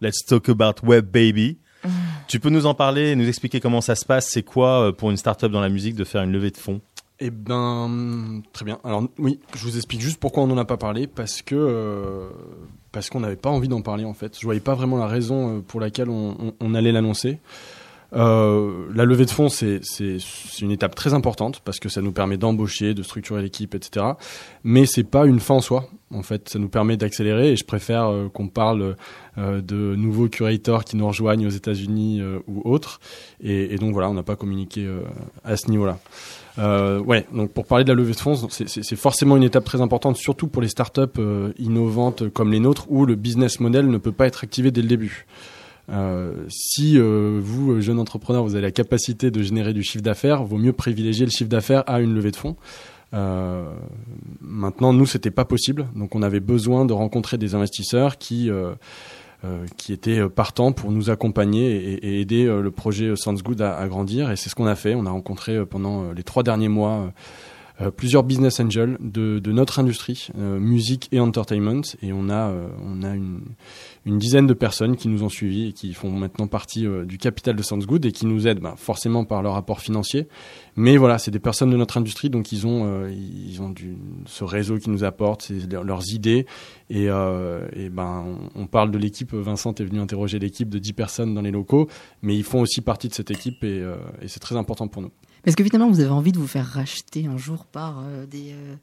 [0.00, 1.58] Let's talk about web baby.
[2.28, 4.28] Tu peux nous en parler, nous expliquer comment ça se passe.
[4.28, 6.80] C'est quoi euh, pour une startup dans la musique de faire une levée de fonds?
[7.20, 8.78] Eh ben, très bien.
[8.84, 12.28] Alors oui, je vous explique juste pourquoi on n'en a pas parlé, parce que euh,
[12.92, 14.36] parce qu'on n'avait pas envie d'en parler en fait.
[14.38, 17.38] Je voyais pas vraiment la raison pour laquelle on, on- on allait l'annoncer.
[18.14, 19.80] Euh, la levée de fonds, c'est
[20.60, 24.06] une étape très importante parce que ça nous permet d'embaucher, de structurer l'équipe, etc.
[24.64, 25.88] Mais c'est pas une fin en soi.
[26.14, 28.96] En fait, ça nous permet d'accélérer et je préfère euh, qu'on parle
[29.38, 33.00] euh, de nouveaux curators qui nous rejoignent aux États-Unis ou autres.
[33.42, 34.88] Et, et donc voilà, on n'a pas communiqué
[35.44, 35.98] à ce niveau-là.
[36.58, 40.16] Ouais, donc pour parler de la levée de fonds, c'est- forcément une étape très importante,
[40.16, 41.20] surtout pour les startups
[41.58, 44.88] innovantes comme les nôtres, où le business model ne peut pas être activé dès le
[44.88, 45.26] début.
[45.88, 50.02] Euh, si euh, vous, euh, jeune entrepreneur, vous avez la capacité de générer du chiffre
[50.02, 52.56] d'affaires, vaut mieux privilégier le chiffre d'affaires à une levée de fonds.
[54.42, 58.50] Maintenant, nous, c'était pas possible, donc on avait besoin de rencontrer des investisseurs qui
[59.76, 64.30] qui étaient partants pour nous accompagner et, aider le projet Sounds Good à, grandir.
[64.30, 64.94] Et c'est ce qu'on a fait.
[64.94, 67.10] On a rencontré pendant les trois derniers mois
[67.96, 71.82] plusieurs business angels de, de notre industrie, euh, musique et entertainment.
[72.02, 73.40] Et on a, euh, on a une,
[74.06, 77.18] une dizaine de personnes qui nous ont suivis et qui font maintenant partie euh, du
[77.18, 80.28] capital de Sounds Good et qui nous aident bah, forcément par leur apport financier.
[80.76, 83.96] Mais voilà, c'est des personnes de notre industrie, donc ils ont, euh, ils ont du,
[84.26, 85.50] ce réseau qui nous apporte,
[85.82, 86.46] leurs idées.
[86.88, 89.34] Et, euh, et ben, on, on parle de l'équipe.
[89.34, 91.88] Vincent est venu interroger l'équipe de 10 personnes dans les locaux,
[92.22, 95.02] mais ils font aussi partie de cette équipe et, euh, et c'est très important pour
[95.02, 95.10] nous.
[95.44, 98.52] Parce que finalement, vous avez envie de vous faire racheter un jour par euh, des,
[98.52, 98.74] euh,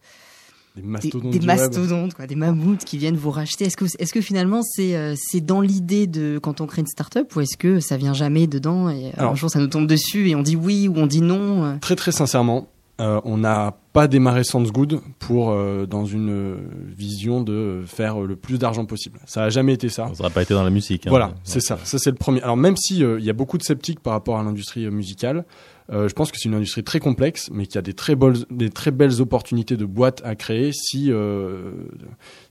[0.76, 1.32] Des des, mastodontes.
[1.32, 1.46] des web.
[1.46, 3.66] mastodontes, quoi, des mammouths qui viennent vous racheter.
[3.66, 7.42] Est-ce que, finalement c'est euh, c'est dans l'idée de quand on crée une start-up ou
[7.42, 10.42] est-ce que ça vient jamais dedans et un jour ça nous tombe dessus et on
[10.42, 11.76] dit oui ou on dit non euh?
[11.82, 12.68] Très très sincèrement,
[13.02, 16.58] euh, on n'a pas démarré Sounds Good pour euh, dans une
[16.96, 19.20] vision de faire le plus d'argent possible.
[19.26, 20.08] Ça a jamais été ça.
[20.14, 21.06] Ça n'aurait pas été dans la musique.
[21.06, 21.10] hein.
[21.12, 21.78] Voilà, c'est ça.
[21.84, 22.42] Ça c'est le premier.
[22.42, 24.92] Alors même si euh, il y a beaucoup de sceptiques par rapport à l'industrie euh,
[24.92, 25.46] musicale,
[25.92, 28.16] euh, je pense que c'est une industrie très complexe, mais qu'il y a des très
[28.16, 31.72] belles, des très belles opportunités de boîtes à créer si euh,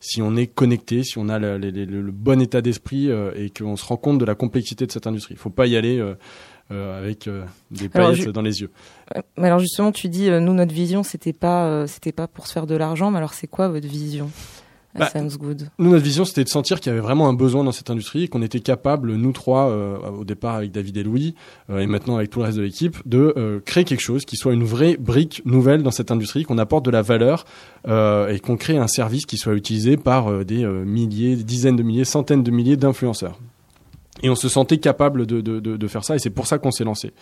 [0.01, 3.33] si on est connecté, si on a le, le- le- le bon état d'esprit euh,
[3.35, 5.35] et qu'on se rend compte de la complexité de cette industrie.
[5.35, 6.03] Il faut pas y aller.
[6.71, 7.29] avec
[7.71, 8.71] des paillettes je- dans les yeux.
[9.37, 12.75] Alors justement, tu dis, nous, notre vision, c'était pas, c'était pas pour se faire de
[12.75, 14.31] l'argent, mais alors c'est quoi votre vision?
[14.95, 17.65] Bah, Sounds Good Nous, notre vision, c'était de sentir qu'il y avait vraiment un besoin
[17.65, 21.03] dans cette industrie et qu'on était capable, nous trois, euh, au départ avec David et
[21.03, 21.35] Louis,
[21.71, 24.37] euh, et maintenant avec tout le reste de l'équipe, de euh, créer quelque chose qui
[24.37, 27.45] soit une vraie brique nouvelle dans cette industrie, qu'on apporte de la valeur
[27.89, 31.45] euh, et qu'on crée un service qui soit utilisé par euh, des euh, milliers, des
[31.45, 33.39] dizaines de milliers, centaines de milliers d'influenceurs.
[34.23, 36.59] Et on se sentait capable de, de, de, de faire ça et c'est pour ça
[36.59, 37.13] qu'on s'est lancé.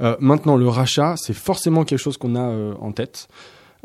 [0.00, 3.28] Euh, maintenant, le rachat, c'est forcément quelque chose qu'on a euh, en tête.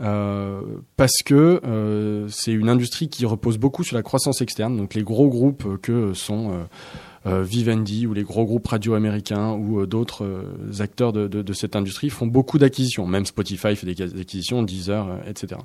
[0.02, 0.62] Euh,
[0.98, 4.78] parce que euh, c'est une industrie qui repose beaucoup sur la croissance externe.
[4.78, 6.66] Donc les gros groupes euh, que sont
[7.26, 10.26] euh, Vivendi ou les gros groupes radio-américains ou euh, d'autres
[10.80, 13.08] acteurs de, de, de cette industrie font beaucoup d'acquisitions.
[13.08, 15.62] Même Spotify fait des acquisitions, Deezer, etc.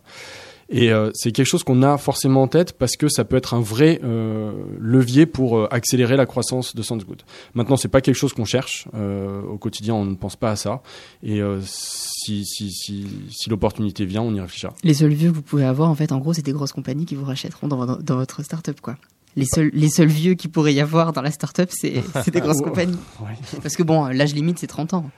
[0.72, 3.54] Et euh, c'est quelque chose qu'on a forcément en tête parce que ça peut être
[3.54, 7.22] un vrai euh, levier pour euh, accélérer la croissance de Soundsgood.
[7.54, 9.94] Maintenant, c'est pas quelque chose qu'on cherche euh, au quotidien.
[9.94, 10.80] On ne pense pas à ça.
[11.24, 14.72] Et euh, si, si, si, si l'opportunité vient, on y réfléchira.
[14.84, 17.04] Les seuls vieux que vous pouvez avoir, en fait, en gros, c'est des grosses compagnies
[17.04, 18.96] qui vous rachèteront dans, vo- dans votre start-up, quoi.
[19.36, 22.62] Les seuls, les seuls vieux qu'il pourrait y avoir dans la start-up, c'est des grosses
[22.62, 22.98] compagnies.
[23.20, 23.36] Ouais.
[23.62, 25.10] Parce que bon, l'âge limite, c'est 30 ans.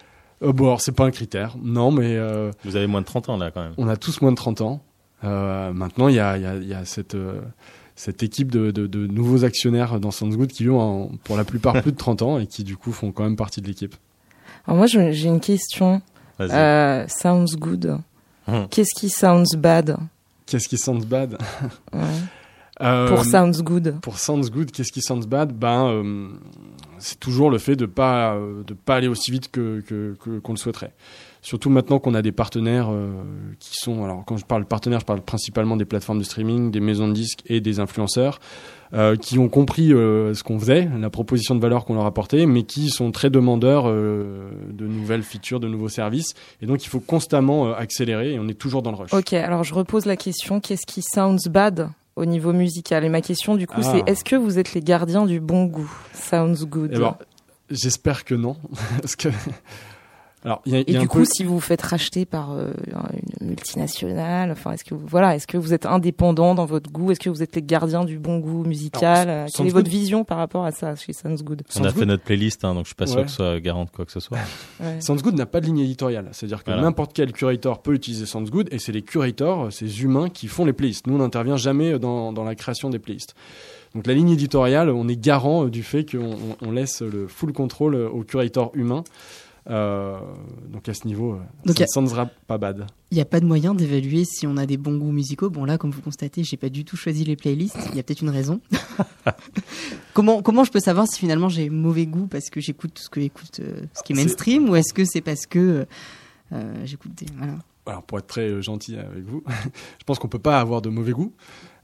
[0.42, 3.28] Euh, bon, alors c'est pas un critère, non, mais euh, Vous avez moins de 30
[3.28, 3.74] ans là quand même.
[3.76, 4.82] on a tous moins de 30 ans.
[5.24, 7.40] Euh, maintenant, il y a, il y a, il y a cette, euh,
[7.96, 11.92] cette équipe de, de, de nouveaux actionnaires dans Soundsgood qui ont pour la plupart plus
[11.92, 13.94] de 30 ans et qui du coup font quand même partie de l'équipe.
[14.66, 16.02] Alors moi, j'ai une question.
[16.38, 16.50] Vas-y.
[16.52, 17.98] Euh, sounds good.
[18.48, 18.66] Hum.
[18.70, 19.96] Qu'est-ce qui sounds bad?
[20.46, 21.38] Qu'est-ce qui sounds bad?
[21.92, 22.00] Ouais.
[22.80, 24.00] Euh, Pour sounds good.
[24.00, 25.52] Pour Sounds Good, qu'est-ce qui sounds bad?
[25.52, 26.28] Ben, euh,
[26.98, 29.84] c'est toujours le fait de pas euh, de pas aller aussi vite que-
[30.42, 30.92] qu'on le souhaiterait.
[31.44, 33.10] Surtout maintenant qu'on a des partenaires euh,
[33.58, 36.80] qui sont alors quand je parle partenaires, je parle principalement des plateformes de streaming, des
[36.80, 38.38] maisons de disques et des influenceurs
[38.94, 42.44] euh, qui ont compris euh, ce qu'on faisait, la proposition de valeur qu'on leur apportait,
[42.46, 46.88] mais qui sont très demandeurs euh, de nouvelles features, de nouveaux services, et donc il
[46.88, 49.14] faut constamment accélérer et on est toujours dans le rush.
[49.14, 53.02] Ok, alors je repose la question qu'est-ce qui sounds bad au niveau musical?
[53.04, 53.92] Et ma question, du coup, Ah.
[53.94, 55.90] c'est est-ce que vous êtes les gardiens du bon goût?
[56.12, 56.90] Sounds good.
[56.94, 57.16] Eh ben,
[57.70, 58.56] j'espère que non,
[59.00, 59.28] parce que
[60.44, 61.82] alors il y a, Et y a du un coup, peu- si vous vous faites
[61.82, 62.72] racheter par euh,
[63.40, 67.10] une multinationale, enfin, est-ce que vous, voilà, est-ce que vous êtes indépendant dans votre goût?
[67.10, 69.28] Est-ce que vous êtes les gardiens du bon goût musical?
[69.28, 71.80] Alors, Sounds Quelle est Good- votre vision par rapport à ça chez Sounds Good On
[71.80, 73.24] a Sounds fait notre playlist, hein, donc je suis pas sûr Ouais.
[73.24, 74.38] que ce soit garant de quoi que ce soit.
[74.80, 75.00] Ouais.
[75.00, 76.28] SoundsGood n'a pas de ligne éditoriale.
[76.32, 76.82] C'est-à-dire que Voilà.
[76.82, 80.72] n'importe quel curator peut utiliser SoundsGood et c'est les curators, ces humains qui font les
[80.72, 81.06] playlists.
[81.06, 83.34] Nous, on n'intervient jamais dans, dans la création des playlists.
[83.94, 87.28] Donc la ligne éditoriale, on est garant euh, du fait qu'on on- on laisse le
[87.28, 89.04] full contrôle euh, au curator humain.
[89.70, 90.18] Euh,
[90.68, 92.86] donc à ce niveau, euh, Donc, ça ne sera pas bad.
[93.10, 95.50] Il n'y a pas de moyen d'évaluer si on a des bons goûts musicaux.
[95.50, 97.78] Bon là, comme vous constatez, j'ai pas du tout choisi les playlists.
[97.90, 98.60] Il y a peut-être une raison.
[100.14, 103.20] comment comment je peux savoir si finalement j'ai mauvais goût parce que j'écoute ce que
[103.20, 105.86] écoute euh, ce qui est mainstream ou est-ce que c'est parce que
[106.52, 107.54] euh, j'écoute des voilà.
[107.86, 109.44] alors pour être très gentil avec vous,
[109.98, 111.32] je pense qu'on peut pas avoir de mauvais goût.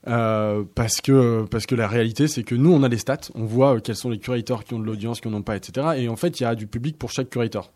[0.08, 3.44] Euh, parce que parce que la réalité c'est que nous on a les stats, on
[3.44, 5.88] voit euh, quels sont les curators qui ont de l'audience, qui en ont pas, etc.
[5.96, 7.72] Et en fait il y a du public pour chaque curator.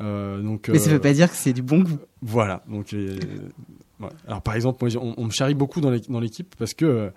[0.00, 1.98] Euh, donc Mais ça euh, veut pas dire que c'est du bon goût.
[2.22, 2.62] voilà.
[2.68, 4.08] Donc ouais.
[4.26, 7.10] alors par exemple moi, on, on me charrie beaucoup dans l'équ- dans l'équipe parce que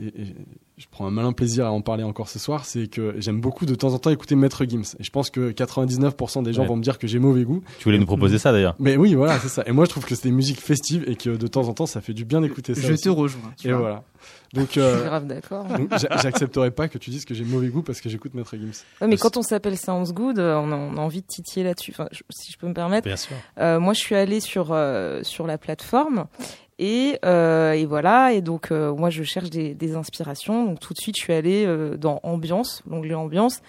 [0.00, 0.34] et, et
[0.76, 3.64] je prends un malin plaisir à en parler encore ce soir, c'est que j'aime beaucoup
[3.64, 4.96] de temps en temps écouter Maître Gims.
[4.98, 6.66] Et je pense que 99% des gens Ouais.
[6.68, 7.62] vont me dire que j'ai mauvais gout.
[7.78, 9.62] Tu voulais nous proposer ça d'ailleurs Mais oui, voilà, c'est ça.
[9.66, 11.86] Et moi, je trouve que c'est des musiques festives et que de temps en temps,
[11.86, 12.80] ça fait du bien d'écouter ça.
[12.88, 13.04] Je aussi.
[13.04, 13.52] te rejoins.
[13.56, 13.80] tu Et vois.
[13.80, 14.02] voilà.
[14.52, 15.66] Donc, Je suis euh, grave d'accord.
[16.22, 18.72] j'accepterai pas que tu dises que j'ai mauvais goût parce que j'écoute Maître Gims.
[19.00, 21.64] Ouais, mais quand on s'appelle Sounds Good, euh, on a, on a envie de titiller
[21.64, 21.92] là-dessus.
[21.92, 23.06] Enfin, je- si je peux me permettre.
[23.06, 23.36] Bien sûr.
[23.60, 26.26] Euh, moi, je suis allée sur euh, sur la plateforme
[26.78, 28.32] et, euh, et voilà.
[28.32, 30.63] Et donc, euh, moi, je cherche des, des inspirations.
[30.64, 33.60] Donc, tout de suite, je suis allée euh, dans Ambiance, l'onglet Ambiance,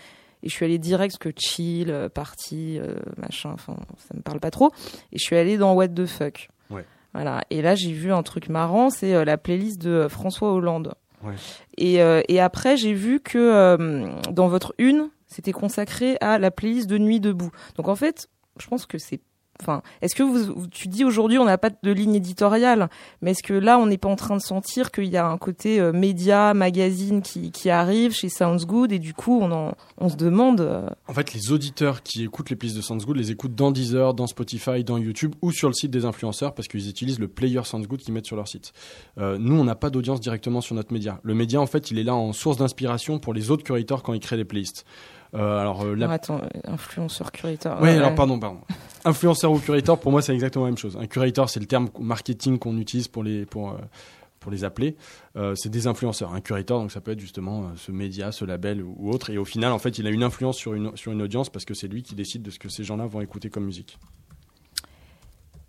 [0.44, 3.52] et je suis allée direct parce que chill, euh, party, euh, machin.
[3.54, 4.72] Enfin, ça me parle pas trop.
[5.12, 6.50] Et je suis allée dans What the fuck.
[6.70, 6.86] Ouais.
[7.14, 7.42] Voilà.
[7.50, 8.90] Et là, j'ai vu un truc marrant.
[8.90, 10.94] C'est la playlist de François Hollande.
[11.24, 11.34] Ouais.
[11.78, 16.98] Et, et après, j'ai vu que dans votre une, c'était consacré à la playlist de
[16.98, 17.52] Nuit debout.
[17.76, 18.30] Donc en fait,
[18.60, 19.20] je pense que c'est.
[19.62, 22.90] Enfin, est-ce que vous, tu dis aujourd'hui on n'a pas de ligne éditoriale,
[23.22, 25.38] mais est-ce que là on n'est pas en train de sentir qu'il y a un
[25.38, 29.52] côté euh, média, magazine qui, arrive chez Sounds Good et du coup on
[30.00, 30.62] en, se demande.
[30.62, 34.14] euh, En fait, les auditeurs qui écoutent les playlists de Soundsgood les écoutent dans Deezer,
[34.14, 37.62] dans Spotify, dans YouTube ou sur le site des influenceurs parce qu'ils utilisent le player
[37.64, 38.74] Soundsgood qu'ils mettent sur leur site.
[39.18, 41.20] Euh, nous, on n'a pas d'audience directement sur notre média.
[41.24, 44.14] Le média, en fait, il est là en source d'inspiration pour les autres curators quand
[44.14, 44.86] ils créent des playlists.
[45.34, 47.78] Euh, alors, euh, la non, attends, euh, influenceur curator.
[47.82, 48.60] Oui, Ouais, alors pardon, pardon.
[49.04, 50.98] Influenceur ou curator, pour moi, c'est exactement la même chose.
[51.00, 53.78] Un curator, c'est le terme marketing qu'on utilise pour les pour euh,
[54.40, 54.96] pour les appeler,
[55.38, 56.32] euh, c'est des influenceurs.
[56.36, 59.32] Un curator, donc ça peut être justement ce média, ce label ou, ou autre.
[59.32, 61.66] Et au final, en fait, il a une influence sur une, sur une audience parce
[61.66, 63.98] que c'est lui qui décide de ce que ces gens-là vont écouter comme musique.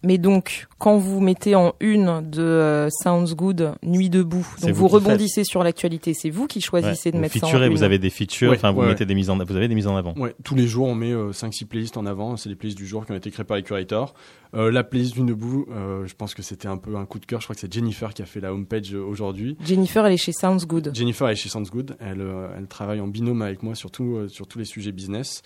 [0.07, 4.75] Mais donc, quand vous mettez en une de euh, Sounds Good, Nuit debout, donc vous
[4.75, 5.03] vous, qui faites.
[5.09, 7.12] rebondissez sur l'actualité, c'est vous qui choisissez Ouais.
[7.12, 7.73] de Vous mettre ça en featurez, une.
[7.73, 9.75] vous avez des features, Ouais, enfin vous ouais, mettez des mises en, vous avez des
[9.75, 10.14] mises en avant.
[10.16, 12.37] Ouais, tous les jours, on met 5-6 playlists en avant.
[12.37, 14.14] C'est les playlists du jour qui ont été créées par les curators.
[14.55, 17.27] Euh, la playlist d'une debout, euh, je pense que c'était un peu un coup de
[17.27, 17.40] cœur.
[17.40, 19.57] Je crois que c'est Jennifer qui a fait la homepage euh, aujourd'hui.
[19.66, 20.92] Jennifer, elle est chez Sounds Good.
[20.95, 21.97] Jennifer est chez Sounds Good.
[22.01, 24.92] Elle, euh, elle travaille en binôme avec moi sur, tout, euh, sur tous les sujets
[24.92, 25.42] business.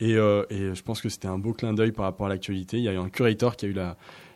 [0.00, 2.78] Et, euh, et je pense que c'était un beau clin d'œil par rapport à l'actualité.
[2.78, 3.76] Il y a eu un curator qui a eu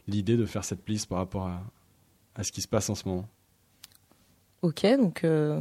[0.07, 1.62] l'idée de faire cette playlist par rapport à,
[2.37, 3.27] à ce qui se passe en ce moment.
[4.62, 5.61] Ok, donc euh,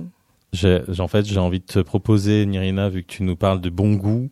[1.00, 3.94] en fait, j'ai envie de te proposer, Nirina, vu que tu nous parles de bon
[3.96, 4.30] goût,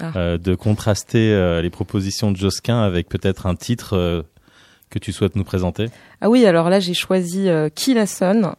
[0.00, 0.12] Ah.
[0.16, 4.22] euh, de contraster euh, les propositions de Josquin avec peut-être un titre euh,
[4.90, 5.86] que tu souhaites nous présenter.
[6.20, 8.54] ah oui, alors là j'ai choisi euh, Killason,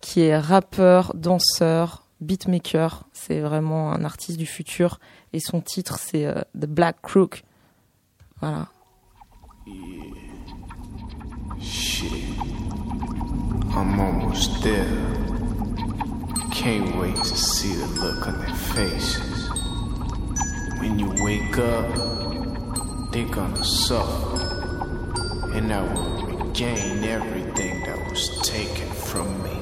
[0.00, 3.04] qui est rappeur, danseur, beatmaker.
[3.12, 4.98] C'est vraiment un artiste du futur
[5.32, 7.44] et son titre c'est euh, The Black Crook.
[8.40, 8.68] Voilà.
[11.60, 12.12] Shit.
[13.74, 14.86] I'm almost there.
[16.52, 19.50] Can't wait to see the look on their faces.
[20.80, 21.86] When you wake up,
[23.12, 24.38] they're gonna suffer.
[25.54, 29.58] And I will regain everything that was taken from me.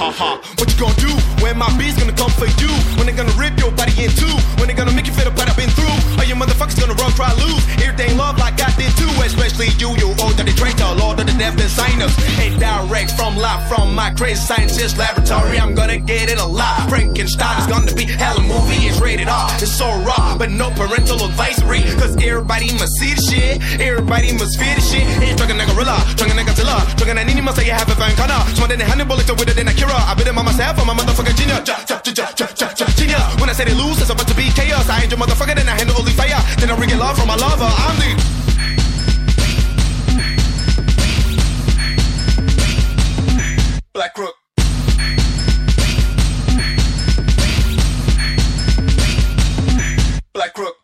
[0.00, 1.12] Ha ha ha, what you gonna do
[1.44, 2.72] when my bees gonna come for you?
[2.96, 4.32] When they gonna rip your body in two?
[4.56, 5.92] When they gonna make you feel the part I've been through?
[6.16, 7.60] Are you motherfuckers gonna run, try, lose?
[7.84, 11.56] Everything love like I too, especially you, you old dirty traitor, lord of the deaf
[11.56, 12.14] designers.
[12.38, 16.88] And direct from live from my crazy scientist laboratory, I'm gonna get it alive.
[16.88, 19.50] Frankenstein is gonna be hella movie, it's rated R.
[19.60, 21.82] It's so raw, but no parental advisory.
[22.00, 25.06] Cause everybody must see the shit, everybody must feel the shit.
[25.22, 27.94] Ain't talking like gorilla, talking like Godzilla, talking like any must say you have a
[27.94, 29.94] fine kind Smarter than Hannibal, it's with it than Akira.
[29.94, 31.66] I bet it on myself, I'm a motherfucking genius.
[31.66, 33.40] Ja, ja, ja, ja, ja, ja, genius.
[33.40, 34.88] When I say they lose, it's about to be chaos.
[34.88, 36.40] I ain't your motherfucker, then I handle only fire.
[36.58, 37.64] Then I ring it love from my lover.
[37.64, 38.29] I'm the
[44.00, 44.34] Black Crook.
[50.32, 50.74] Black Crook.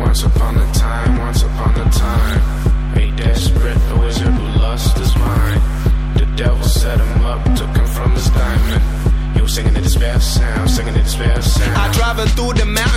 [0.00, 5.62] Once upon a time, once upon a time, a desperate wizard who lost his mind.
[6.18, 8.82] The devil set him up, took him from his diamond.
[9.36, 11.76] He was singing the despair sound, singing the despair sound.
[11.78, 12.87] I travel through the mountains,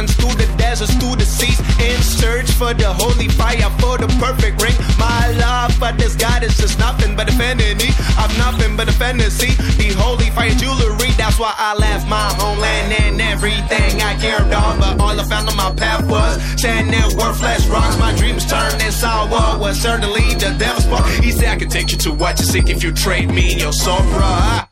[0.82, 4.76] deserts, through the seas, in search for the holy fire, for the perfect ring.
[4.98, 7.94] My love for this God is just nothing but a fantasy.
[8.18, 9.54] I've nothing but a fantasy.
[9.78, 14.80] The holy fire jewelry, that's why I left my homeland and everything I cared on.
[14.80, 17.98] But all I found on my path was standing worthless rocks.
[18.00, 18.92] My dreams turned and
[19.32, 21.08] what was certainly the devil's part.
[21.24, 23.74] He said I can take you to what you seek if you trade me your
[23.74, 24.71] soul, bruh.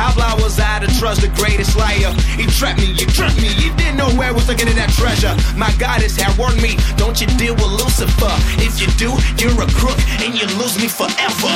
[0.00, 2.10] How blind was I to trust the greatest liar?
[2.40, 4.88] He trapped me, you trapped me, you didn't know where I was looking at that
[4.96, 5.36] treasure.
[5.58, 8.32] My goddess had warned me, don't you deal with Lucifer.
[8.64, 11.52] If you do, you're a crook and you lose me forever.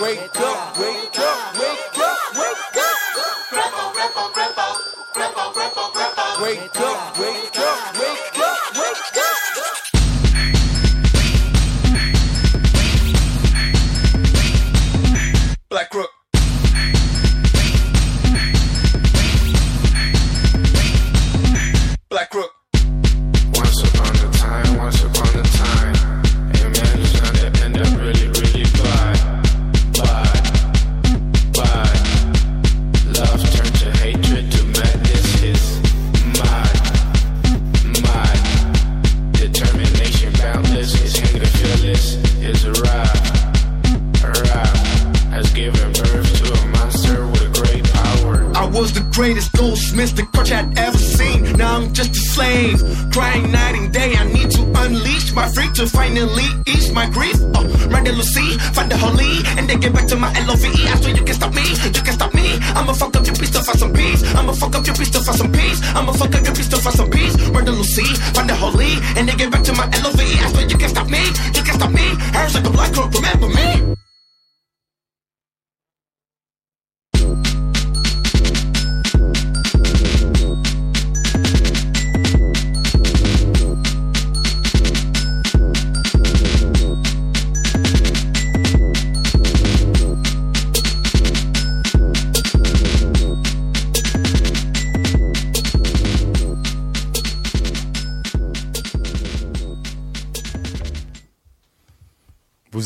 [0.00, 2.26] Wake up, wake up, wake up, wake up.
[6.40, 8.35] Wake up, wake up, wake up,
[15.76, 16.10] Black Crook.
[22.08, 22.55] Black Crook.
[46.22, 48.52] Given to a monster with great power.
[48.56, 51.52] I was the greatest goldsmith the crutch had ever seen.
[51.56, 52.78] Now I'm just a slave,
[53.12, 54.14] crying night and day.
[54.16, 57.36] I need to unleash my freak to finally ease my grief.
[57.36, 60.88] Uh, oh, murder Lucy, find the holy, and then get back to my L-O-V-E.
[60.88, 62.46] I swear you can stop me, you can stop me.
[62.78, 64.22] I'ma fuck up your piece to find some peace.
[64.34, 65.80] I'ma fuck up your piece to find some peace.
[65.94, 67.34] I'ma fuck up your piece to find some peace.
[67.50, 70.38] Murder Lucy, find the holy, and then get back to my L-O-V-E.
[70.44, 71.22] I swear you can stop me,
[71.56, 72.06] you can stop me.
[72.32, 73.96] Hey, like a black hawk, remember me.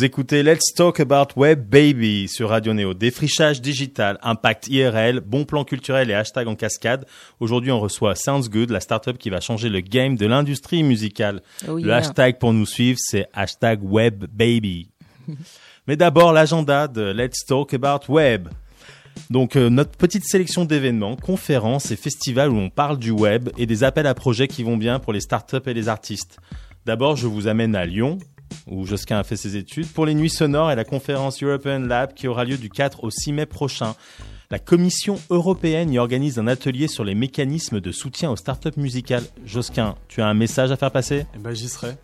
[0.01, 2.95] Vous écoutez Let's Talk About Web Baby sur Radio Néo.
[2.95, 7.05] Défrichage digital, impact IRL, bon plan culturel et hashtag en cascade.
[7.39, 11.43] Aujourd'hui, on reçoit Sounds Good, la startup qui va changer le game de l'industrie musicale.
[11.69, 14.89] Oh le hashtag pour nous suivre, c'est hashtag Web Baby.
[15.87, 18.49] Mais d'abord, l'agenda de Let's Talk About Web.
[19.29, 23.67] Donc euh, notre petite sélection d'événements, conférences et festivals où on parle du web et
[23.67, 26.39] des appels à projets qui vont bien pour les startups et les artistes.
[26.87, 28.19] D'abord, je vous amène à Lyon,
[28.67, 32.15] où Josquin a fait ses études, pour les nuits sonores et la conférence European Lab
[32.15, 33.95] qui aura lieu du 4 au 6 mai prochain.
[34.51, 39.23] La Commission européenne y organise un atelier sur les mécanismes de soutien aux startups musicales.
[39.47, 41.27] Josquin, tu as un message à faire passer?
[41.37, 41.97] Eh ben, j'y serai.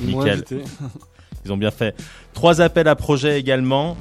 [0.00, 0.44] Nickel.
[1.44, 1.96] Ils ont bien fait.
[2.34, 3.96] Trois appels à projets également.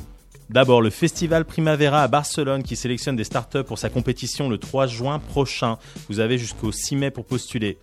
[0.50, 4.88] D'abord, le Festival Primavera à Barcelone qui sélectionne des startups pour sa compétition le 3
[4.88, 5.78] juin prochain.
[6.08, 7.80] Vous avez jusqu'au 6 mai pour postuler.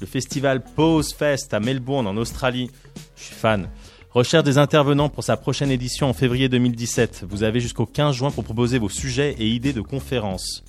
[0.00, 2.70] Le Festival Pose Fest à Melbourne en Australie.
[3.16, 3.68] Je suis fan.
[4.10, 7.24] Recherche des intervenants pour sa prochaine édition en février 2017.
[7.28, 10.64] Vous avez jusqu'au 15 juin pour proposer vos sujets et idées de conférences.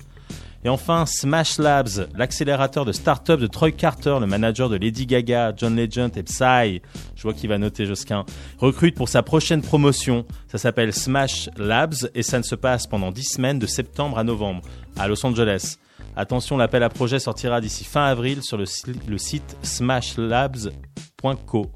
[0.66, 5.52] Et enfin, Smash Labs, l'accélérateur de start-up de Troy Carter, le manager de Lady Gaga,
[5.56, 6.82] John Legend et Psy.
[7.14, 8.24] Je vois qu'il va noter Josquin.
[8.58, 10.26] Recrute pour sa prochaine promotion.
[10.48, 14.24] Ça s'appelle Smash Labs et ça ne se passe pendant 10 semaines de septembre à
[14.24, 14.62] novembre
[14.98, 15.76] à Los Angeles.
[16.16, 18.64] Attention, l'appel à projet sortira d'ici fin avril sur le,
[19.06, 21.70] le site smashlabs.co.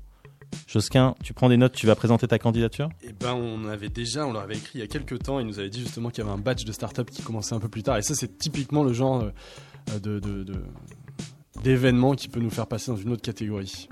[0.66, 2.88] Josquin, tu prends des notes, tu vas présenter ta candidature?
[3.02, 5.46] Eh ben, on avait déjà, on leur avait écrit il y a quelques temps, ils
[5.46, 7.68] nous avaient dit justement qu'il y avait un batch de start-up qui commençait un peu
[7.68, 7.96] plus tard.
[7.96, 10.62] Et ça, c'est typiquement le genre euh, de, de- de-
[11.62, 13.88] d'événement qui peut nous faire passer dans une autre catégorie.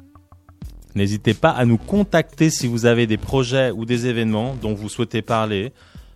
[0.94, 4.88] N'hésitez pas à nous contacter si vous avez des projets ou des événements dont vous
[4.88, 5.72] souhaitez parler.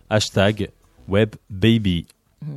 [0.09, 0.69] Hashtag
[1.07, 2.05] WebBaby.
[2.41, 2.51] Mais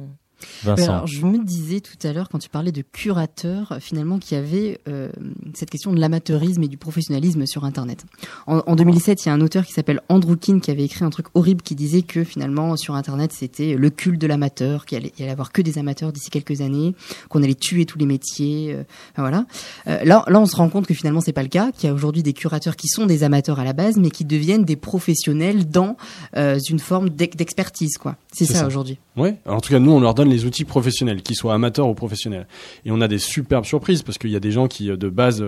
[0.65, 0.93] Vincent.
[0.93, 4.41] alors, je me disais tout à l'heure, quand tu parlais de curateur, finalement, qu'il y
[4.41, 5.09] avait euh,
[5.55, 8.05] cette question de l'amateurisme et du professionnalisme sur Internet.
[8.47, 11.05] En, en 2007, il y a un auteur qui s'appelle Andrew King qui avait écrit
[11.05, 14.99] un truc horrible qui disait que finalement, sur Internet, c'était le culte de l'amateur, qu'il
[14.99, 16.95] allait, il allait y avoir que des amateurs d'ici quelques années,
[17.29, 18.75] qu'on allait tuer tous les métiers.
[18.75, 18.83] euh,
[19.17, 19.47] voilà.
[19.87, 21.91] Euh, là, là, on se rend compte que finalement, c'est pas le cas, qu'il y
[21.91, 24.77] a aujourd'hui des curateurs qui sont des amateurs à la base, mais qui deviennent des
[24.77, 25.97] professionnels dans
[26.35, 28.17] une forme d'ex- d'expertise, quoi.
[28.33, 28.99] C'est ça, aujourd'hui.
[29.17, 29.37] Ouais.
[29.47, 31.95] Alors, en tout cas, nous, on leur donne les outils professionnels, qu'ils soient amateurs ou
[31.95, 32.47] professionnels.
[32.85, 35.09] Et on a des superbes surprises parce qu'il y a des gens qui, euh, de
[35.09, 35.43] base,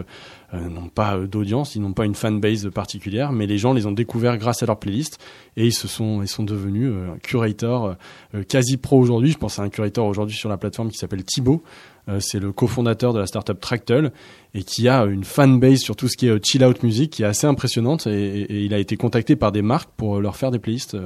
[0.55, 3.87] euh, n'ont pas euh, d'audience, ils n'ont pas une fanbase particulière, mais les gens les
[3.87, 5.19] ont découverts grâce à leur playlist
[5.57, 7.97] et ils se sont, ils sont devenus euh, curators
[8.35, 9.31] euh, quasi pro aujourd'hui.
[9.33, 11.63] Je pense à un curator aujourd'hui sur la plateforme qui s'appelle Thibaut.
[12.21, 14.13] C'est le cofondateur de la startup Tractel
[14.55, 17.27] et qui a une fanbase sur tout ce qui est chill out music qui est
[17.27, 20.59] assez impressionnante et, et- il a été contacté par des marques pour leur faire des
[20.59, 20.97] playlists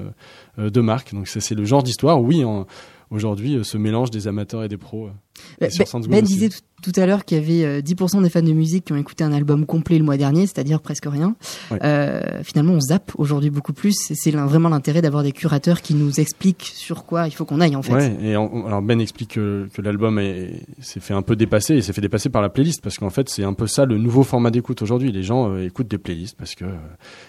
[0.58, 1.12] de marques.
[1.12, 2.68] Donc c'est le genre d'histoire, oui, en-
[3.12, 5.10] aujourd'hui, euh, ce mélange des amateurs et des pros.
[5.62, 8.22] Euh, Ben, Sounds Good Ben disait tout, tout à l'heure qu'il y avait euh, 10%
[8.22, 11.06] des fans de musique qui ont écouté un album complet le mois dernier, c'est-à-dire presque
[11.06, 11.36] rien.
[11.70, 11.78] Ouais.
[11.84, 13.94] Euh, finalement, on zappe aujourd'hui beaucoup plus.
[13.98, 17.76] C'est- vraiment l'intérêt d'avoir des curateurs qui nous expliquent sur quoi il faut qu'on aille
[17.76, 17.92] en fait.
[17.92, 21.82] Ouais, et alors Ben explique que, que l'album est- s'est fait un peu dépasser et
[21.82, 24.22] s'est fait dépasser par la playlist parce qu'en fait c'est un peu ça le nouveau
[24.24, 25.12] format d'écoute aujourd'hui.
[25.12, 26.74] Les gens euh, écoutent des playlists parce que euh,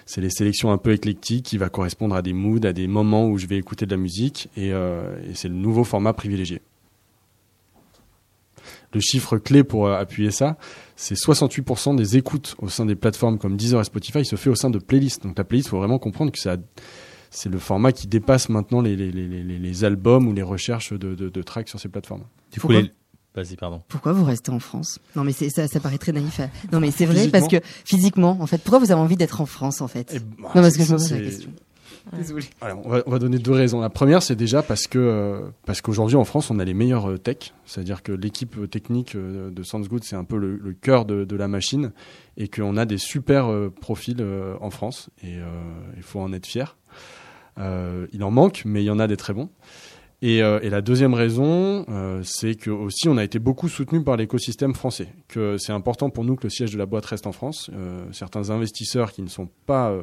[0.06, 3.28] c'est les sélections un peu éclectiques qui va correspondre à des moods, à des moments
[3.28, 6.62] où je vais écouter de la musique et, euh, et c'est le nouveau format privilégié.
[8.94, 10.58] Le chiffre clé pour euh, appuyer ça,
[10.96, 14.56] c'est 68% des écoutes au sein des plateformes comme Deezer et Spotify se fait au
[14.56, 15.24] sein de playlists.
[15.24, 16.58] Donc la playlist, faut vraiment comprendre que ça
[17.36, 20.94] c'est le format qui dépasse maintenant les, les, les, les, les albums ou les recherches
[20.94, 22.22] de, de, de tracks sur ces plateformes.
[22.52, 22.92] Du coup, Pourquoi les-
[23.36, 23.82] Vas-y, pardon.
[23.88, 25.00] Pourquoi vous restez en France?
[25.16, 26.40] Non mais ça, ça paraît très naïf.
[26.40, 29.16] à- Non mais c'est vrai Physiquement parce que physiquement, en fait, pourquoi vous avez envie
[29.18, 30.12] d'être en France en fait?
[30.14, 31.50] Eh Non bah, parce que je me pose la question.
[32.12, 32.44] Désolé.
[32.62, 33.80] On, va, on va donner deux raisons.
[33.80, 37.10] La première, c'est déjà parce que euh, parce qu'aujourd'hui en France, on a les meilleurs
[37.10, 40.74] euh, tech, c'est-à-dire que l'équipe euh, technique euh, de Sounds Good, c'est un peu le,
[40.74, 41.94] cœur de, la machine,
[42.38, 43.50] et qu'on a des super
[43.80, 44.24] profils
[44.60, 45.38] en France, et
[45.96, 46.78] il faut en être fier.
[47.58, 49.50] Il en manque, mais il y en a des très bons.
[50.22, 51.86] Et, et la deuxième raison,
[52.24, 55.08] c'est que aussi on a été beaucoup soutenu par l'écosystème français.
[55.28, 57.70] Que c'est important pour nous que le siège de la boîte reste en France.
[58.12, 59.94] Certains investisseurs qui ne sont pas,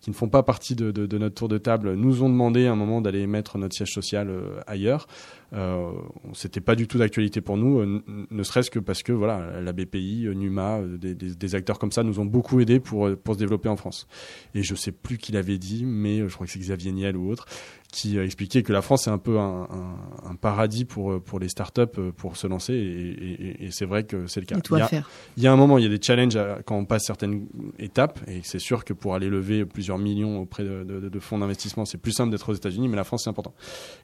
[0.00, 2.76] qui ne font pas partie de, notre tour de table, nous ont demandé à un
[2.76, 5.06] moment d'aller mettre notre siège social euh, ailleurs.
[5.52, 5.90] Euh,
[6.32, 9.72] C'était pas du tout d'actualité pour nous, euh, ne serait-ce que parce que voilà, la
[9.72, 13.10] BPI, euh, Numa, euh, des, des- des acteurs comme ça nous ont beaucoup aidés pour
[13.16, 14.06] pour se développer en France.
[14.54, 17.30] Et je sais plus qui l'avait dit, mais je crois que c'est Xavier Niel ou
[17.30, 17.46] autre
[17.92, 21.40] qui a expliqué que la France est un peu un, un- un paradis pour, pour
[21.40, 21.82] les startups
[22.16, 24.54] pour se lancer et, et- et- et c'est vrai que c'est le cas.
[24.76, 25.10] Il, y a, faire.
[25.36, 27.48] il y a un moment, il y a des challenges à- quand on passe certaines
[27.80, 31.38] étapes et c'est sûr que pour aller lever plusieurs millions auprès de, de- de fonds
[31.38, 33.54] d'investissement, c'est plus simple d'être aux États-Unis, mais la France c'est important.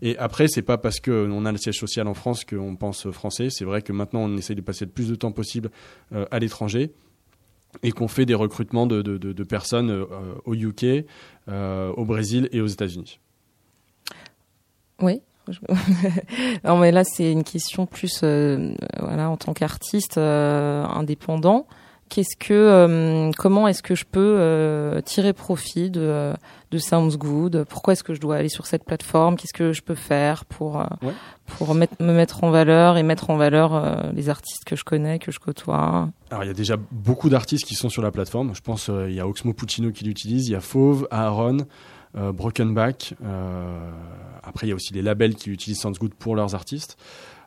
[0.03, 3.11] Et après, c'est pas parce que on a le siège social en France qu'on pense
[3.11, 3.49] français.
[3.51, 5.71] C'est vrai que maintenant on essaye de passer le plus de temps possible
[6.13, 6.93] euh, à l'étranger
[7.83, 10.07] et qu'on fait des recrutements de, personnes euh,
[10.45, 11.05] au UK,
[11.49, 13.21] euh, au Brésil et aux États-Unis.
[15.01, 15.21] Oui.
[16.65, 21.69] Non mais là c'est une question plus voilà en tant qu'artiste indépendant
[22.09, 26.33] qu'est-ce que euh, comment est-ce que je peux euh, tirer profit de
[26.73, 27.65] de Sounds Good?
[27.69, 29.37] Pourquoi est-ce que je dois aller sur cette plateforme?
[29.37, 31.13] Qu'est-ce que je peux faire pour euh, Ouais.
[31.47, 34.83] pour mettre, me mettre en valeur et mettre en valeur euh, les artistes que je
[34.85, 36.09] connais que je côtoie?
[36.31, 38.55] Alors il y a déjà beaucoup d'artistes qui sont sur la plateforme.
[38.55, 41.59] Je pense euh, il y a Oxmo Puccino qui l'utilise, il y a Fauve, Aaron,
[42.17, 43.15] euh, Broken Back.
[43.25, 43.91] euh,
[44.43, 46.97] après il y a aussi les labels qui utilisent Sounds Good pour leurs artistes.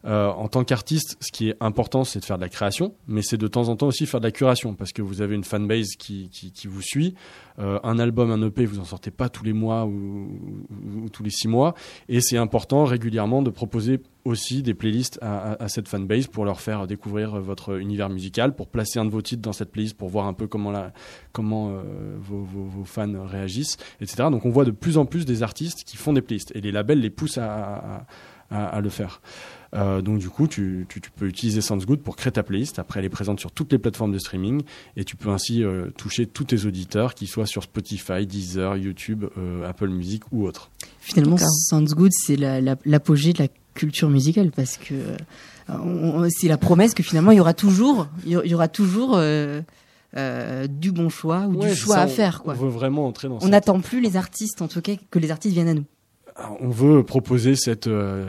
[0.05, 3.21] Euh, en tant qu'artiste, ce qui est important, c'est de faire de la création, mais
[3.21, 5.43] c'est de temps en temps aussi faire de la curation, parce que vous avez une
[5.43, 7.15] fanbase qui, qui, vous suit.
[7.59, 11.09] Euh, un album, un EP, vous en sortez pas tous les mois ou, ou- ou
[11.09, 11.73] tous les six mois,
[12.07, 16.87] et c'est important régulièrement de proposer aussi des playlists à, cette fanbase pour leur faire
[16.87, 20.27] découvrir votre univers musical, pour placer un de vos titres dans cette playlist, pour voir
[20.27, 24.29] un peu comment, euh, vos, fans réagissent, etc.
[24.31, 26.71] Donc on voit de plus en plus des artistes qui font des playlists, et les
[26.71, 28.05] labels les poussent à
[28.81, 29.21] le faire.
[29.75, 32.79] Euh, donc du coup, tu, tu, tu peux utiliser Sounds Good pour créer ta playlist.
[32.79, 34.63] Après, elle est présente sur toutes les plateformes de streaming
[34.97, 39.25] et tu peux ainsi euh, toucher tous tes auditeurs, qu'ils soient sur Spotify, Deezer, YouTube,
[39.37, 40.71] euh, Apple Music ou autre.
[41.01, 41.51] Finalement, D'accord.
[41.69, 44.95] Sounds Good, c'est la- la- l'apogée de la culture musicale parce que
[45.69, 48.55] euh, c'est la promesse que finalement il y aura toujours, il y aura- il y
[48.55, 49.61] aura toujours euh,
[50.17, 52.41] euh, du bon choix ou Ouais, du choix ça, à faire.
[52.41, 52.55] Quoi.
[52.57, 55.19] On veut vraiment entrer dans On cette- n'attend plus les artistes, en tout cas, que
[55.19, 55.85] les artistes viennent à nous.
[56.35, 58.27] Alors, on veut proposer cette, euh,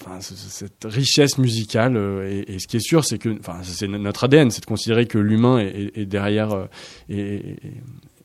[0.00, 1.96] enfin, cette richesse musicale.
[1.96, 4.60] euh, et, et ce qui est sûr, c'est que, enfin, c'est no- notre ADN, c'est
[4.60, 6.66] de considérer que l'humain est, est- est derrière euh,
[7.08, 7.56] et, et-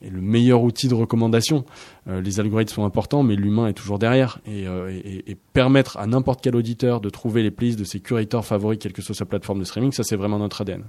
[0.05, 1.63] est le meilleur outil de recommandation.
[2.09, 4.39] Euh, les algorithmes sont importants, mais l'humain est toujours derrière.
[4.45, 8.01] Et, euh, et- et permettre à n'importe quel auditeur de trouver les playlists de ses
[8.01, 10.83] curateurs favoris, quelle que soit sa plateforme de streaming, ça c'est vraiment notre ADN.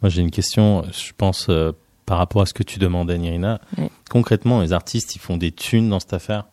[0.00, 1.72] Moi, j'ai une question, je pense, euh,
[2.06, 3.60] par rapport à ce que tu demandais, Nirina.
[3.76, 3.88] Oui.
[4.08, 6.44] Concrètement, les artistes, ils font des thunes dans cette affaire?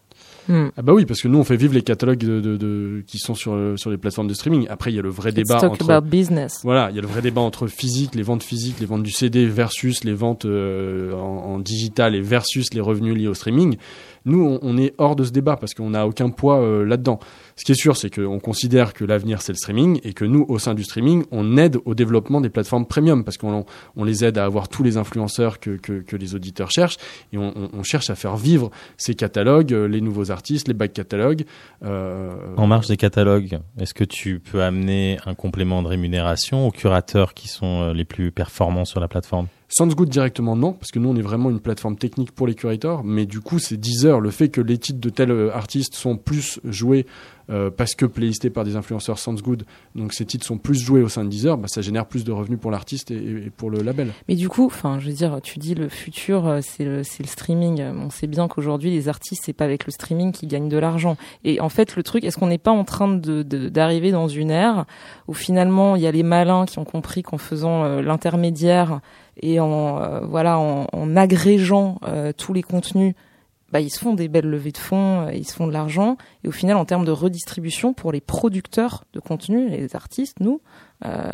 [0.47, 0.67] Hmm.
[0.77, 3.17] Ah bah oui, parce que nous on fait vivre les catalogues de, de- de- qui
[3.17, 4.67] sont sur, euh, sur les plateformes de streaming.
[4.69, 6.99] Après, il y a le vrai Let's débat talk entre about business Voilà, il y
[6.99, 10.13] a le vrai débat entre physique, les ventes physiques, les ventes du CD versus les
[10.13, 11.17] ventes euh, en,
[11.55, 13.77] en digital et versus les revenus liés au streaming.
[14.25, 17.19] Nous, on, on est hors de ce débat parce qu'on n'a aucun poids euh, là-dedans.
[17.55, 20.45] Ce qui est sûr, c'est qu'on considère que l'avenir c'est le streaming et que nous,
[20.49, 23.65] au sein du streaming, on aide au développement des plateformes premium parce qu'on
[23.95, 26.97] on les aide à avoir tous les influenceurs que, que, que les auditeurs cherchent
[27.33, 30.91] et on, on- cherche à faire vivre ces catalogues, euh, les nouveaux artistes, les back
[30.93, 31.43] catalogues.
[31.83, 36.71] euh, En marge des catalogues, est-ce que tu peux amener un complément de rémunération aux
[36.71, 39.47] curateurs qui sont euh, les plus performants sur la plateforme?
[39.77, 42.55] Sounds Good directement non, parce que nous on est vraiment une plateforme technique pour les
[42.55, 45.95] curators, mais du coup c'est Deezer, le fait que les titres de tel euh, artiste
[45.95, 47.05] sont plus joués
[47.49, 51.01] euh, parce que playlistés par des influenceurs Sounds Good, donc ces titres sont plus joués
[51.01, 53.81] au sein de Deezer, bah, ça génère plus de revenus pour l'artiste et, pour le
[53.81, 54.13] label.
[54.29, 57.81] Mais du coup, enfin, je veux dire, tu dis le futur, euh, c'est le, streaming.
[57.81, 61.17] On sait bien qu'aujourd'hui, les artistes, c'est pas avec le streaming qu'ils gagnent de l'argent.
[61.43, 64.29] Et en fait, le truc, est-ce qu'on n'est pas en train de, de- d'arriver dans
[64.29, 64.85] une ère
[65.27, 69.01] où finalement, il y a les malins qui ont compris qu'en faisant l'intermédiaire
[69.41, 73.13] et en euh, voilà, en, en agrégeant euh, tous les contenus,
[73.71, 76.17] bah, ils se font des belles levées de fonds, euh, ils se font de l'argent.
[76.43, 80.61] Et au final, en termes de redistribution pour les producteurs de contenu, les artistes, nous,
[81.05, 81.31] euh,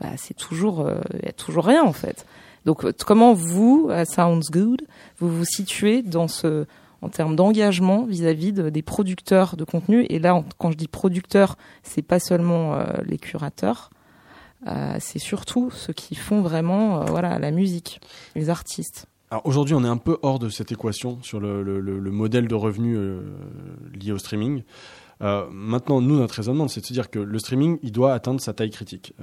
[0.00, 2.26] bah, c'est toujours, euh, il y a toujours rien en fait.
[2.64, 4.82] Donc, euh, comment vous, à Sounds Good,
[5.18, 6.66] vous vous situez dans ce,
[7.00, 10.04] en termes d'engagement vis-à-vis de- des producteurs de contenu?
[10.10, 13.90] Et là, quand je dis producteurs, c'est pas seulement euh, les curateurs,
[14.66, 18.00] euh, c'est surtout ceux qui font vraiment, euh, voilà, la musique,
[18.34, 19.06] les artistes.
[19.30, 22.10] Alors aujourd'hui on est un peu hors de cette équation sur le, le- le- le
[22.10, 23.20] modèle de revenus euh,
[23.94, 24.62] lié au streaming.
[25.20, 28.40] Euh, maintenant, nous, notre raisonnement, c'est de se dire que le streaming, il doit atteindre
[28.40, 29.14] sa taille critique.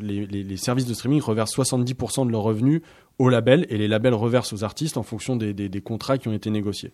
[0.00, 2.82] Les, les- les services de streaming reversent 70% de leurs revenus
[3.20, 6.26] aux labels et les labels reversent aux artistes en fonction des, des- des contrats qui
[6.26, 6.92] ont été négociés.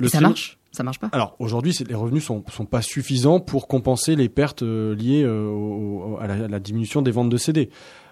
[0.00, 0.58] Le ça stream- marche?
[0.74, 1.08] Ça marche pas?
[1.12, 6.16] Alors aujourd'hui, les revenus sont, sont pas suffisants pour compenser les pertes euh, liées euh,
[6.20, 7.70] à la diminution des ventes de CD.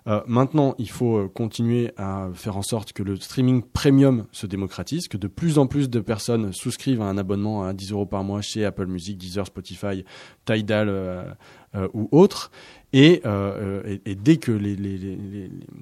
[0.09, 4.47] Euh, maintenant, il faut euh, continuer à faire en sorte que le streaming premium se
[4.47, 8.07] démocratise, que de plus en plus de personnes souscrivent à un abonnement à 10 euros
[8.07, 10.05] par mois chez Apple Music, Deezer, Spotify,
[10.45, 11.25] Tidal euh,
[11.95, 12.51] ou autres.
[12.95, 14.61] Et, dès que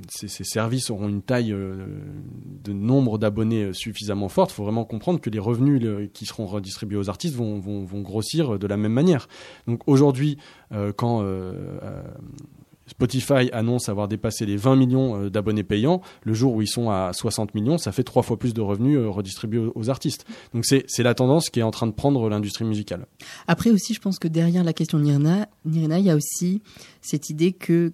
[0.09, 5.21] ces, ces services auront une taille de nombre d'abonnés suffisamment forte, il faut vraiment comprendre
[5.21, 9.27] que les revenus qui seront redistribués aux artistes vont, vont, grossir de la même manière.
[9.66, 10.39] Donc aujourd'hui,
[10.97, 11.25] quand
[12.91, 16.91] Spotify annonce avoir dépassé les 20 millions euh, d'abonnés payants, le jour où ils sont
[16.91, 20.26] à 60 millions, ça fait trois fois plus de revenus euh, redistribués aux, artistes.
[20.53, 23.07] Donc c'est la tendance qui est en train de prendre l'industrie musicale.
[23.47, 26.62] Après aussi, je pense que derrière la question de Nirina, Nirina, il y a aussi
[27.01, 27.93] cette idée que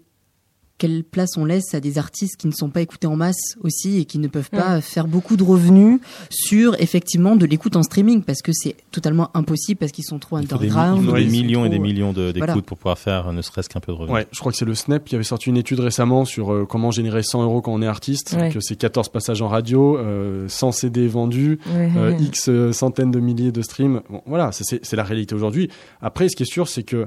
[0.78, 3.98] quelle place on laisse à des artistes qui ne sont pas écoutés en masse aussi
[3.98, 6.00] et qui ne peuvent pas faire beaucoup de revenus
[6.30, 10.38] sur effectivement de l'écoute en streaming parce que c'est totalement impossible parce qu'ils sont trop
[10.38, 11.02] Il faut des, underground.
[11.02, 12.62] il faut des millions et des millions de- d'écoutes Voilà.
[12.62, 14.14] pour pouvoir faire euh, ne serait-ce qu'un peu de revenus.
[14.14, 16.66] Ouais, je crois que c'est le Snap qui avait sorti une étude récemment sur euh,
[16.68, 18.50] comment générer 100 euros quand on est artiste, Ouais.
[18.50, 21.90] que c'est 14 passages en radio, euh, 100 CD vendus, Ouais.
[21.96, 24.02] euh, X euh, centaines de milliers de streams.
[24.10, 25.70] Bon, voilà, ça, c'est c'est la réalité aujourd'hui.
[26.02, 27.06] Après, ce qui est sûr, c'est que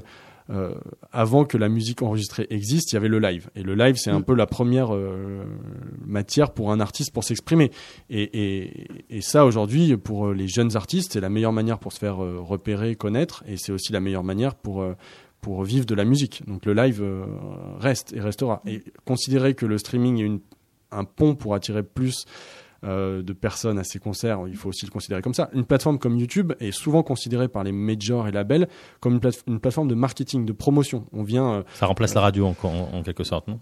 [0.50, 0.74] euh,
[1.12, 3.48] avant que la musique enregistrée existe, il y avait le live.
[3.54, 4.24] Et le live, c'est un Mm.
[4.24, 5.44] peu la première euh,
[6.04, 7.70] matière pour un artiste pour s'exprimer.
[8.08, 8.22] Et,
[8.64, 11.98] et, et ça, aujourd'hui, pour euh, les jeunes artistes, c'est la meilleure manière pour se
[11.98, 13.44] faire euh, repérer, connaître.
[13.46, 14.82] Et c'est aussi la meilleure manière pour...
[14.82, 14.94] euh,
[15.40, 16.42] pour vivre de la musique.
[16.46, 17.02] Donc le live
[17.78, 18.60] reste et restera.
[18.66, 20.40] Et considérer que le streaming est une,
[20.90, 22.26] un pont pour attirer plus
[22.84, 25.50] euh, de personnes à ces concerts, il faut aussi le considérer comme ça.
[25.52, 28.68] Une plateforme comme YouTube est souvent considérée par les majors et labels
[29.00, 31.04] comme une, plate- une plateforme de marketing, de promotion.
[31.12, 33.58] On vient euh, Ça remplace la radio en, en- en quelque sorte, non?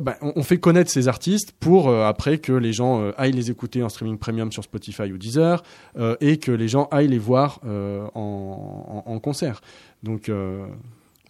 [0.00, 3.32] Bah, on on fait connaître ces artistes pour euh, après que les gens euh, aillent
[3.32, 5.62] les écouter en streaming premium sur Spotify ou Deezer
[5.98, 9.60] euh, et que les gens aillent les voir euh, en, en- en concert.
[10.02, 10.66] Donc euh,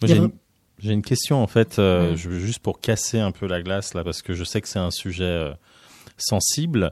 [0.03, 0.31] j'ai a- une,
[0.79, 4.03] j'ai une question en fait, euh, je juste pour casser un peu la glace là,
[4.03, 5.51] parce que je sais que c'est un sujet euh,
[6.17, 6.91] sensible.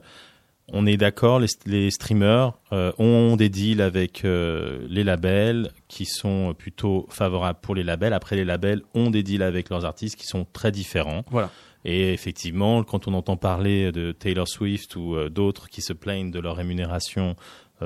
[0.72, 6.06] On est d'accord, les, les streamers euh, ont des deals avec euh, les labels qui
[6.06, 8.14] sont plutôt favorables pour les labels.
[8.14, 11.24] Après, les labels ont des deals avec leurs artistes qui sont très différents.
[11.30, 11.52] Voilà.
[11.84, 16.32] Et effectivement, quand on entend parler de Taylor Swift ou euh, d'autres qui se plaignent
[16.32, 17.36] de leur rémunération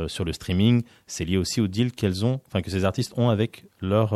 [0.06, 3.30] sur le streaming, c'est lié aussi au deal qu'elles ont, enfin que ces artistes ont
[3.30, 4.14] avec leur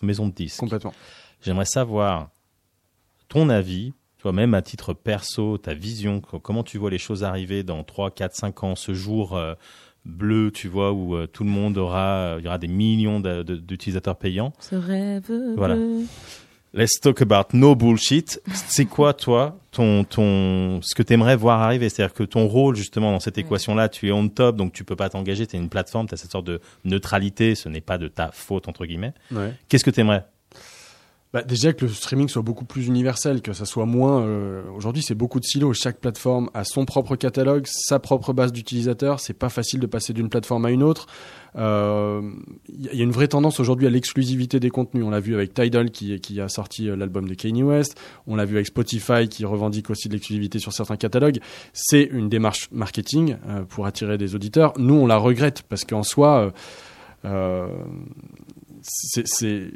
[0.00, 0.58] maison de disques.
[0.58, 0.94] complètement.
[1.42, 2.30] J'aimerais savoir
[3.28, 7.24] ton avis, toi même à titre perso, ta vision, co- comment tu vois les choses
[7.24, 9.54] arriver dans 3, 4, 5 ans, ce jour euh,
[10.04, 14.16] bleu, tu vois, où euh, tout le monde aura, il y aura des millions d'utilisateurs
[14.16, 14.52] payants.
[14.60, 15.30] Ce rêve.
[15.56, 15.74] Voilà.
[15.74, 16.02] bleu.
[16.72, 18.40] Let's talk about no bullshit.
[18.52, 21.88] C'est quoi, toi, ton, ton, ce que tu aimerais voir arriver?
[21.88, 24.94] C'est-à-dire que ton rôle, justement, dans cette équation-là, tu es on top, donc tu peux
[24.94, 27.98] pas t'engager, tu es une plateforme, tu as cette sorte de neutralité, ce n'est pas
[27.98, 29.14] de ta faute, entre guillemets.
[29.32, 29.52] Ouais.
[29.68, 30.24] Qu'est-ce que tu aimerais
[31.32, 34.20] Bah, déjà que le streaming soit beaucoup plus universel, que ça soit moins.
[34.22, 35.74] euh, Aujourd'hui, c'est beaucoup de silos.
[35.74, 39.20] Chaque plateforme a son propre catalogue, sa propre base d'utilisateurs.
[39.20, 41.06] C'est pas facile de passer d'une plateforme à une autre.
[41.54, 42.20] Euh,
[42.68, 45.04] Il y a- il y a une vraie tendance aujourd'hui à l'exclusivité des contenus.
[45.04, 47.96] On l'a vu avec Tidal qui, a sorti euh, l'album de Kanye West.
[48.26, 51.38] On l'a vu avec Spotify qui revendique aussi de l'exclusivité sur certains catalogues.
[51.72, 54.72] C'est une démarche marketing euh, pour attirer des auditeurs.
[54.78, 56.50] Nous, on la regrette parce qu'en soi, euh,
[57.24, 57.68] euh,
[58.82, 59.70] c'est-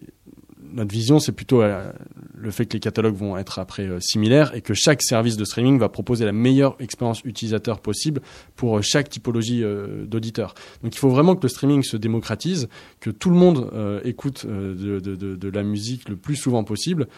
[0.75, 1.91] notre vision, c'est plutôt euh,
[2.37, 5.45] le fait que les catalogues vont être après euh, similaires et que chaque service de
[5.45, 8.21] streaming va proposer la meilleure expérience utilisateur possible
[8.57, 9.63] pour euh, chaque typologie
[10.07, 10.55] d'auditeur.
[10.83, 12.69] Donc il faut vraiment que le streaming se démocratise,
[13.01, 13.71] que tout le monde
[14.05, 17.09] écoute de, de- de- de la musique le plus souvent possible.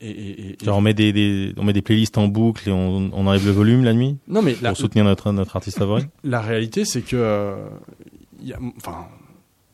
[0.00, 2.72] Et, et- et- Genre, on met des, des- on met des playlists en boucle et
[2.72, 5.78] on, on enlève le volume la nuit Non, mais la, pour soutenir notre, notre artiste
[5.78, 6.04] favori?
[6.22, 7.56] La réalité, c'est que
[8.40, 9.08] y a, enfin,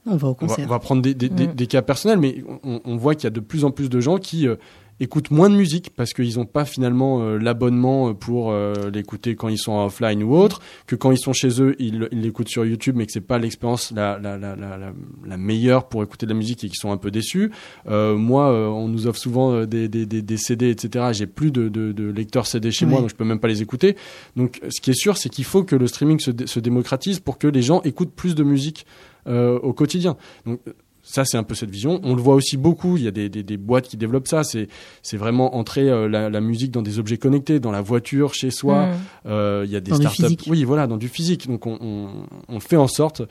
[0.06, 0.64] On va au on va, concert.
[0.66, 1.54] on va prendre des, des- des- Mm.
[1.54, 4.00] des cas personnels, mais on, on voit qu'il y a de plus en plus de
[4.00, 4.56] gens qui euh,
[5.00, 9.48] écoutent moins de musique parce qu'ils n'ont pas finalement euh, l'abonnement pour euh, l'écouter quand
[9.48, 12.64] ils sont en offline ou autre, que quand ils sont chez eux, ils l'écoutent sur
[12.64, 16.38] YouTube, mais que c'est pas l'expérience la, la, la, la, meilleure pour écouter de la
[16.38, 17.50] musique et qu'ils sont un peu déçus.
[17.88, 21.06] Euh, moi, euh, on nous offre souvent euh, des, des, des, des CD, etc.
[21.12, 23.62] J'ai plus de, de, de lecteurs CD chez moi, donc je peux même pas les
[23.62, 23.96] écouter.
[24.36, 27.38] Donc, ce qui est sûr, c'est qu'il faut que le streaming se, se démocratise pour
[27.38, 28.86] que les gens écoutent plus de musique
[29.26, 30.18] euh, au quotidien.
[30.44, 30.60] Donc
[31.06, 32.00] ça, c'est un peu cette vision.
[32.02, 32.96] On le voit aussi beaucoup.
[32.96, 34.42] Il y a des, des, des boîtes qui développent ça.
[34.42, 34.68] C'est
[35.02, 38.50] c'est vraiment entrer euh, la, la musique dans des objets connectés, dans la voiture, chez
[38.50, 38.86] soi.
[38.86, 38.92] Mm.
[39.26, 40.48] Euh, il y a des Dans startups.
[40.48, 41.46] Oui, voilà, dans du physique.
[41.46, 42.08] Donc on, on,
[42.48, 43.22] on fait en sorte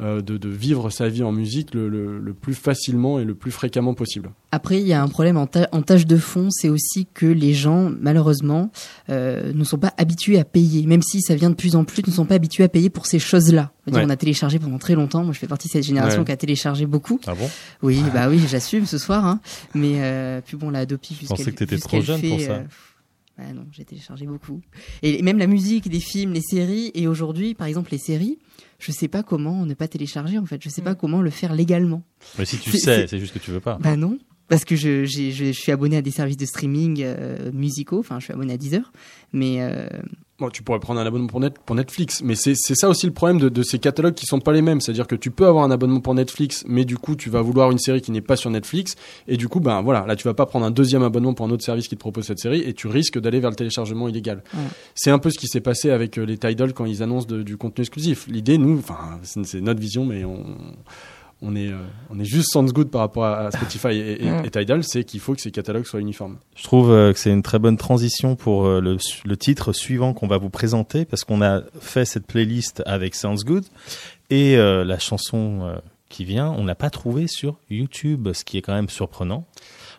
[0.00, 3.50] de, de vivre sa vie en musique le, le, le plus facilement et le plus
[3.50, 4.30] fréquemment possible.
[4.50, 7.26] Après, il y a un problème en, ta- en tâche de fond, c'est aussi que
[7.26, 8.70] les gens, malheureusement,
[9.10, 10.86] euh, ne sont pas habitués à payer.
[10.86, 13.06] Même si ça vient de plus en plus, ne sont pas habitués à payer pour
[13.06, 13.72] ces choses-là.
[13.86, 14.02] Je Ouais.
[14.04, 15.24] On a téléchargé pendant très longtemps.
[15.24, 16.26] Moi, je fais partie de cette génération Ouais.
[16.26, 17.20] qui a téléchargé beaucoup.
[17.26, 17.50] Ah bon?
[17.82, 19.26] Oui, bah oui, j'assume ce soir.
[19.26, 19.40] Hein.
[19.74, 22.52] Mais euh, puis bon, la Adopi, ce pensais que t'étais trop jeune pour ça.
[22.52, 22.62] euh,
[23.38, 24.60] bah non, j'ai téléchargé beaucoup.
[25.02, 26.90] Et même la musique, les films, les séries.
[26.94, 28.38] Et aujourd'hui, par exemple, les séries,
[28.82, 30.38] je sais pas comment ne pas télécharger.
[30.38, 32.02] En fait, je sais pas comment le faire légalement.
[32.38, 33.78] Mais si tu sais, c'est- juste que tu veux pas.
[33.80, 34.18] Bah non,
[34.48, 38.00] parce que je, je, je suis abonné à des services de streaming euh, musicaux.
[38.00, 38.92] Enfin, je suis abonné à Deezer,
[39.32, 39.86] mais euh,
[40.42, 43.12] Bon, tu pourrais prendre un abonnement pour, Net- pour Netflix, mais c'est ça aussi le
[43.12, 44.80] problème de, de ces catalogues qui sont pas les mêmes.
[44.80, 47.70] C'est-à-dire que tu peux avoir un abonnement pour Netflix, mais du coup, tu vas vouloir
[47.70, 48.96] une série qui n'est pas sur Netflix,
[49.28, 51.50] et du coup, ben voilà, là, tu vas pas prendre un deuxième abonnement pour un
[51.50, 54.42] autre service qui te propose cette série, et tu risques d'aller vers le téléchargement illégal.
[54.52, 54.60] Ouais.
[54.96, 57.44] C'est un peu ce qui s'est passé avec euh, les Tidal quand ils annoncent de-
[57.44, 58.26] du contenu exclusif.
[58.26, 60.44] L'idée, nous, enfin, c'est notre vision, mais on.
[61.44, 61.78] On est, euh,
[62.08, 64.44] on est juste sans good par rapport à Spotify et, et- Mm.
[64.44, 66.38] et Tidal, c'est qu'il faut que ces catalogues soient uniformes.
[66.54, 70.14] Je trouve euh, que c'est une très bonne transition pour euh, le, le titre suivant
[70.14, 73.64] qu'on va vous présenter parce qu'on a fait cette playlist avec Sounds Good
[74.30, 75.76] et euh, la chanson euh,
[76.08, 79.44] qui vient, on l'a pas trouvée sur YouTube, ce qui est quand même surprenant.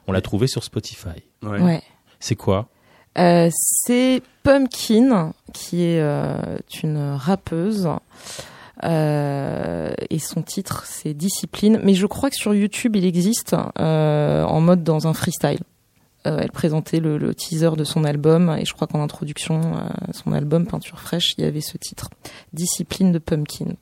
[0.08, 1.24] On l'a trouvée sur Spotify.
[1.42, 1.82] Ouais.
[2.20, 2.70] C'est quoi?
[3.18, 7.88] Euh, c'est Pumpkin, qui est euh, une rappeuse.
[8.84, 11.80] Euh, et son titre, c'est Discipline.
[11.84, 15.62] Mais je crois que sur YouTube, il existe euh, en mode dans un freestyle.
[16.26, 20.14] Euh, elle présentait le, le teaser de son album et je crois qu'en introduction à
[20.14, 22.10] son album Peinture fraîche, il y avait ce titre,
[22.54, 23.74] Discipline de Pumpkin.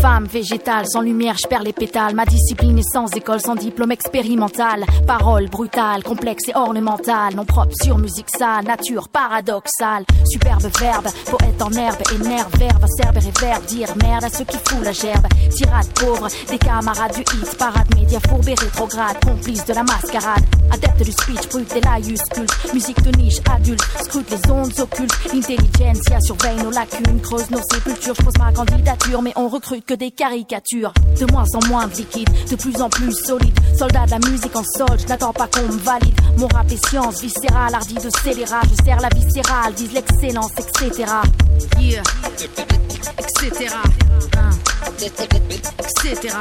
[0.00, 2.14] Femme végétale, sans lumière, je perds les pétales.
[2.14, 4.86] Ma discipline est sans école, sans diplôme expérimental.
[5.06, 7.34] Parole brutale, complexe et ornementale.
[7.34, 10.04] Non propre sur musique sale, nature paradoxale.
[10.24, 13.64] Superbe verbe, poète en herbe, énerve, verbe, acerbe réverbe.
[13.66, 15.26] Dire merde à ceux qui fout la gerbe.
[15.50, 19.16] Tirade pauvre, des camarades du hit, parade média fourbe et rétrograde.
[19.24, 22.46] Complice de la mascarade, adepte du speech, brut des laïuscules.
[22.72, 25.12] Musique de niche, adulte, scrute les ondes occultes.
[25.32, 28.14] Intelligentsia surveille nos lacunes, creuse nos sépultures.
[28.14, 30.92] Je pose ma candidature, mais on recrute que des caricatures.
[31.18, 33.58] De moins en moins de liquide, de plus en plus solide.
[33.76, 36.18] Soldat de la musique en solde, je n'attends pas qu'on me valide.
[36.38, 38.60] Mon rap est science viscérale, hardi de scélérat.
[38.70, 41.04] Je sers la viscérale, vise l'excellence, etc.
[43.18, 43.66] Etc.
[45.48, 46.34] Etc.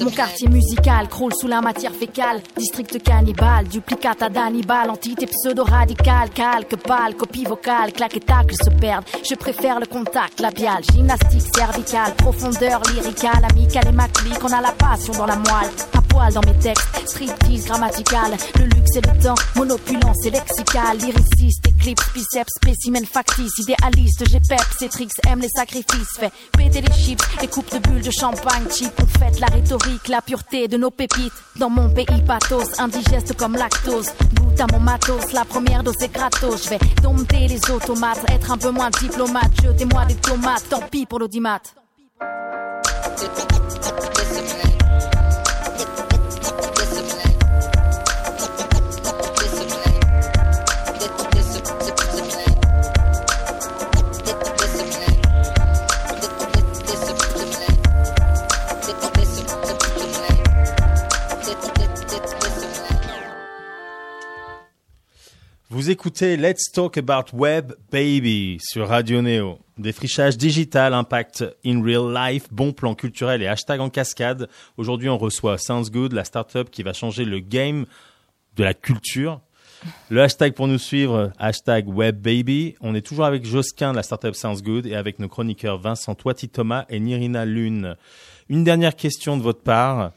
[0.00, 2.40] Mon quartier musical croule sous la matière fécale.
[2.56, 9.04] District cannibale, duplicata d'Hannibal, entité pseudo-radicale, calque, pâle, copie vocale, claque et tacle se perdent.
[9.28, 14.60] Je préfère le contact labial, gymnastique cervicale, profondeur lyricale, amicale et ma clique, on a
[14.60, 15.70] la passion dans la moelle.
[15.96, 20.98] À poil dans mes textes, striptease grammatical, le luxe et le temps, monopulence et lexical,
[20.98, 26.92] lyriciste, éclipse, biceps, spécimen factice, idéaliste, j'ai peps tricks, aime les sacrifices, fait péter les
[26.92, 30.90] chips, les coupes de bulles de champagne on fête la rhétorique, la pureté de nos
[30.90, 31.32] pépites.
[31.56, 36.12] Dans mon pays pathos, indigeste comme lactose, goûte à mon matos, la première dose est
[36.12, 40.80] gratos, je vais dompter les automates, être un peu moins diplomate, jetez-moi des tomates, tant
[40.90, 41.60] pis pour l'audimat.
[65.82, 69.58] Vous écoutez Let's Talk About Web Baby sur Radio Neo.
[69.76, 74.48] Défrichage digital, impact in real life, bon plan culturel et hashtag en cascade.
[74.76, 77.86] Aujourd'hui, on reçoit Sounds Good, la startup qui va changer le game
[78.54, 79.40] de la culture.
[80.08, 82.76] Le hashtag pour nous suivre, hashtag WebBaby.
[82.80, 86.14] On est toujours avec Josquin de la startup Sounds Good et avec nos chroniqueurs Vincent
[86.14, 87.96] Toiti Thomas et Nirina Lune.
[88.48, 90.12] Une dernière question de votre part.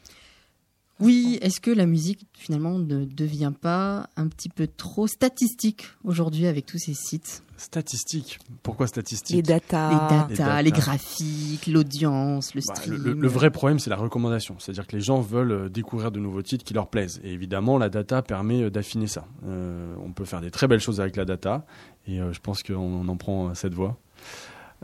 [0.98, 6.46] Oui, est-ce que la musique finalement ne devient pas un petit peu trop statistique aujourd'hui
[6.46, 7.42] avec tous ces sites?
[7.58, 8.38] Statistique.
[8.62, 9.36] Pourquoi statistique?
[9.36, 9.90] Les datas.
[9.90, 13.02] Les datas, les, graphiques, l'audience, le Bah, stream.
[13.02, 14.56] le, le vrai problème, c'est la recommandation.
[14.58, 17.20] C'est-à-dire que les gens veulent euh, découvrir de nouveaux titres qui leur plaisent.
[17.24, 19.26] Et évidemment, la data permet euh, d'affiner ça.
[19.46, 21.66] Euh, on peut faire des très belles choses avec la data.
[22.06, 23.98] Et euh, je pense qu'on en prend cette voie.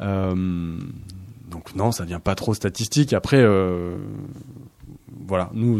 [0.00, 0.78] Euh,
[1.50, 3.12] donc non, ça vient pas trop statistique.
[3.12, 3.96] Après, euh,
[5.26, 5.78] voilà, nous,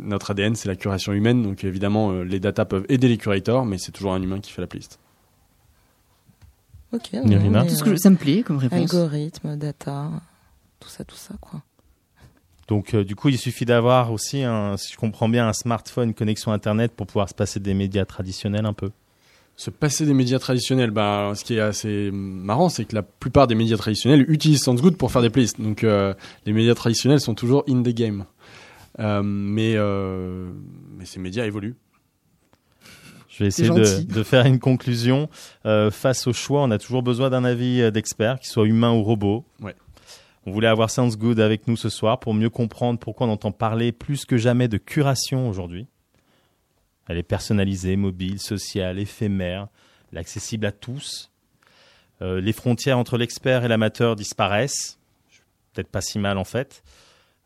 [0.00, 1.42] notre ADN, c'est la curation humaine.
[1.42, 4.50] Donc évidemment, euh, les datas peuvent aider les curators, mais c'est toujours un humain qui
[4.52, 4.98] fait la playlist.
[6.92, 7.12] Ok.
[7.24, 8.92] Nirina Tout ce que- ça me plaît comme réponse.
[8.94, 10.10] Algorithme, data,
[10.80, 11.62] tout ça, tout ça, quoi.
[12.68, 16.08] Donc euh, du coup, il suffit d'avoir aussi, un, si je comprends bien, un smartphone,
[16.10, 18.90] une connexion Internet pour pouvoir se passer des médias traditionnels un peu.
[19.56, 23.46] Se passer des médias traditionnels, bah, ce qui est assez marrant, c'est que la plupart
[23.46, 25.60] des médias traditionnels utilisent SoundsGood pour faire des playlists.
[25.60, 26.14] Donc euh,
[26.46, 28.24] les médias traditionnels sont toujours in the game.
[28.98, 30.50] Euh, mais, euh,
[30.96, 31.76] mais ces médias évoluent.
[33.28, 35.30] Je vais essayer de, de faire une conclusion.
[35.64, 39.02] Euh, face au choix, on a toujours besoin d'un avis d'expert, qu'il soit humain ou
[39.02, 39.44] robot.
[39.60, 39.74] Ouais.
[40.44, 43.52] On voulait avoir Sounds Good avec nous ce soir pour mieux comprendre pourquoi on entend
[43.52, 45.86] parler plus que jamais de curation aujourd'hui.
[47.08, 49.68] Elle est personnalisée, mobile, sociale, éphémère,
[50.10, 51.30] elle est accessible à tous.
[52.20, 54.98] Euh, les frontières entre l'expert et l'amateur disparaissent.
[55.72, 56.82] Peut-être pas si mal en fait.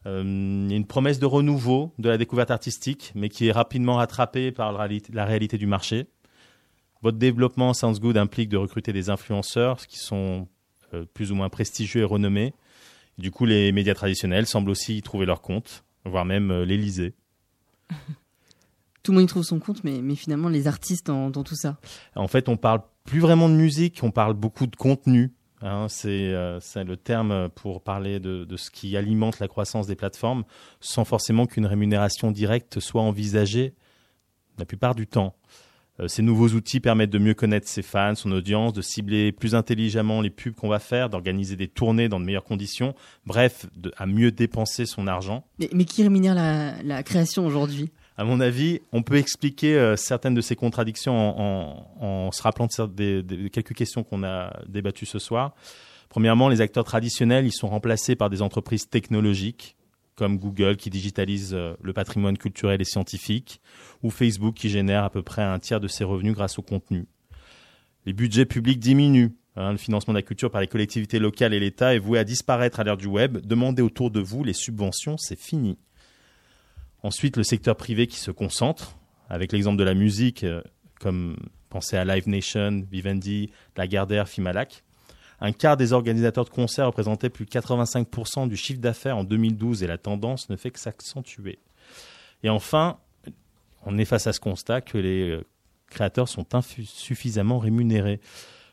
[0.07, 4.71] Euh, une promesse de renouveau de la découverte artistique, mais qui est rapidement rattrapée par
[4.73, 6.07] la réalité, la réalité du marché.
[7.03, 10.47] Votre développement Sounds Good implique de recruter des influenceurs qui sont
[10.95, 12.55] euh, plus ou moins prestigieux et renommés.
[13.19, 17.15] Du coup, les médias traditionnels semblent aussi y trouver leur compte, voire même euh, l'Élysée.
[19.03, 21.55] Tout le monde y trouve son compte, mais, mais finalement, les artistes dans, dans tout
[21.55, 21.79] ça.
[22.17, 25.33] En fait, on parle plus vraiment de musique, on parle beaucoup de contenu.
[25.67, 25.87] Hein.
[25.89, 30.45] c'est euh, c'est le terme pour parler de, ce qui alimente la croissance des plateformes,
[30.81, 33.75] sans forcément qu'une rémunération directe soit envisagée
[34.59, 35.35] la plupart du temps.
[35.99, 39.55] Euh, ces nouveaux outils permettent de mieux connaître ses fans, son audience, de cibler plus
[39.55, 42.95] intelligemment les pubs qu'on va faire, d'organiser des tournées dans de meilleures conditions,
[43.25, 45.47] bref, à mieux dépenser son argent.
[45.59, 47.91] Mais, qui rémunère la création aujourd'hui?
[48.19, 51.15] À mon avis, on peut expliquer euh, certaines de ces contradictions
[52.01, 55.55] en, se rappelant de, quelques questions qu'on a débattues ce soir.
[56.09, 59.77] Premièrement, les acteurs traditionnels, ils sont remplacés par des entreprises technologiques
[60.17, 63.61] comme Google qui digitalise euh, le patrimoine culturel et scientifique,
[64.03, 67.07] ou Facebook qui génère à peu près un tiers de ses revenus grâce au contenu.
[68.07, 69.37] Les budgets publics diminuent.
[69.57, 72.25] hein, le financement de la culture par les collectivités locales et l'État est voué à
[72.25, 73.39] disparaître à l'ère du web.
[73.45, 75.77] Demandez autour de vous les subventions, c'est fini.
[77.03, 78.97] Ensuite, le secteur privé qui se concentre,
[79.29, 80.63] avec l'exemple de la musique, euh,
[81.01, 81.37] comme
[81.69, 84.83] pensez à Live Nation, Vivendi, Lagardère, Fimalac.
[85.41, 89.83] Un quart des organisateurs de concerts représentaient plus de 85% du chiffre d'affaires en 2012
[89.83, 91.59] et la tendance ne fait que s'accentuer.
[92.43, 92.99] Et enfin,
[93.85, 95.45] on est face à ce constat que les euh,
[95.89, 98.21] créateurs sont insuffisamment rémunérés.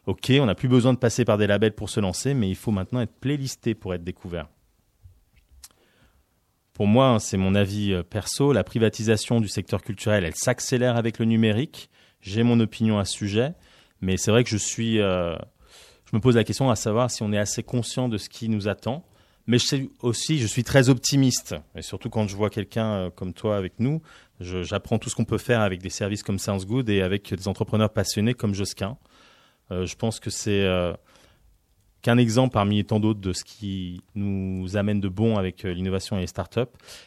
[0.06, 2.56] Ok, on n'a plus besoin de passer par des labels pour se lancer, mais il
[2.56, 4.48] faut maintenant être playlisté pour être découvert.
[6.74, 10.98] Pour moi, hein, c'est mon avis euh, perso, la privatisation du secteur culturel, elle s'accélère
[10.98, 11.90] avec le numérique.
[12.20, 13.54] J'ai mon opinion à ce sujet,
[14.02, 15.36] mais c'est vrai que je suis, euh,
[16.06, 18.50] je me pose la question à savoir si on est assez conscient de ce qui
[18.50, 19.06] nous attend.
[19.46, 23.10] Mais je sais aussi, je suis très optimiste, et surtout quand je vois quelqu'un euh,
[23.12, 24.02] comme toi avec nous,
[24.40, 27.48] j'apprends tout ce qu'on peut faire avec des services comme Sounds Good et avec des
[27.48, 28.98] entrepreneurs passionnés comme Josquin.
[29.70, 30.68] Je pense que c'est
[32.04, 36.18] qu'un exemple parmi tant d'autres de ce qui nous amène de bon avec euh, l'innovation
[36.18, 36.60] et les startups.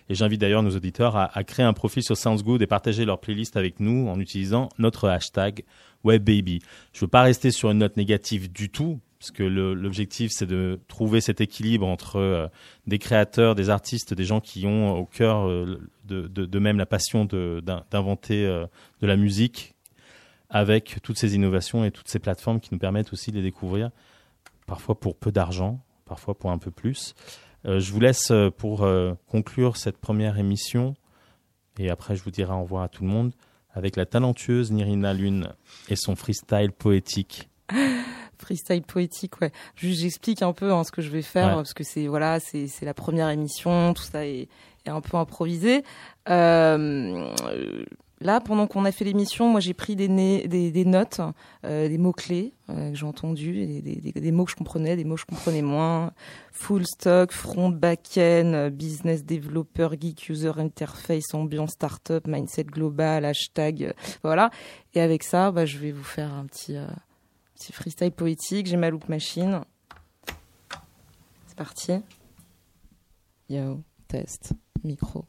[0.08, 3.56] Et j'invite d'ailleurs nos auditeurs à, créer un profil sur SoundsGood et partager leur playlist
[3.56, 5.62] avec nous en utilisant notre hashtag
[6.02, 6.60] WebBaby.
[6.92, 10.78] Je veux pas rester sur une note négative du tout, parce que l'objectif c'est de
[10.88, 12.46] trouver cet équilibre entre euh,
[12.86, 16.78] des créateurs, des artistes, des gens qui ont au cœur euh, de, de- de même
[16.78, 18.66] la passion de- d'in- d'inventer euh,
[19.00, 19.74] de la musique
[20.48, 23.90] avec toutes ces innovations et toutes ces plateformes qui nous permettent aussi de les découvrir,
[24.66, 27.14] parfois pour peu d'argent, parfois pour un peu plus.
[27.64, 30.94] Euh, je vous laisse euh, pour euh, conclure cette première émission,
[31.78, 33.32] et après je vous dirai au revoir à tout le monde,
[33.72, 35.52] avec la talentueuse Nirina Lune
[35.88, 37.48] et son freestyle poétique.
[38.38, 39.50] Freestyle poétique, ouais.
[39.76, 41.54] Juste, j'explique un peu hein, ce que je vais faire Ouais.
[41.54, 44.48] parce que c'est voilà, c'est c'est la première émission, tout ça est,
[44.84, 45.82] est un peu improvisé.
[46.28, 47.34] Euh,
[48.20, 51.20] là, pendant qu'on a fait l'émission, moi j'ai pris des, notes,
[51.64, 55.20] euh, des mots clés que j'ai entendus, des, mots que je comprenais, des mots que
[55.20, 56.12] je comprenais moins.
[56.52, 63.84] Full stock, front, back-end, euh, business developer, geek, user interface, ambiance, startup, mindset global, hashtag,
[63.84, 63.92] euh,
[64.22, 64.50] voilà.
[64.94, 66.86] Et avec ça, bah, je vais vous faire un petit euh,
[67.54, 68.66] petit freestyle poétique.
[68.66, 69.60] J'ai ma loop machine.
[71.46, 71.92] C'est parti.
[73.48, 75.24] Yo, test, micro.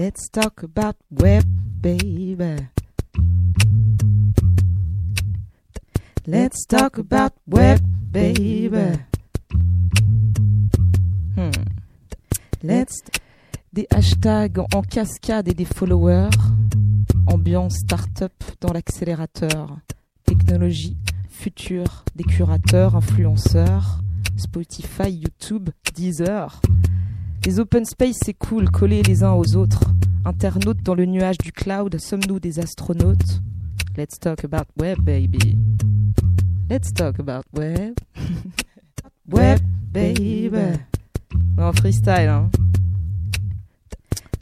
[0.00, 1.44] Let's talk about web,
[1.82, 2.56] baby.
[6.26, 7.80] Let's talk about web,
[8.10, 8.96] baby.
[11.36, 11.50] Hmm.
[12.62, 13.02] Let's
[13.74, 16.30] des hashtags en cascade et des followers.
[17.26, 18.32] Ambiance start-up
[18.62, 19.80] dans l'accélérateur.
[20.24, 20.96] Technologie,
[21.28, 24.00] futur, des curateurs, influenceurs.
[24.38, 26.62] Spotify, YouTube, Deezer.
[27.46, 29.84] Les open space, c'est cool, collés les uns aux autres.
[30.24, 33.40] Internautes dans le nuage du cloud, sommes-nous des astronautes?
[33.96, 35.56] Let's talk about web, baby.
[36.68, 37.94] Let's talk about web.
[39.32, 39.60] web,
[39.90, 40.50] baby.
[41.58, 42.50] En freestyle, hein.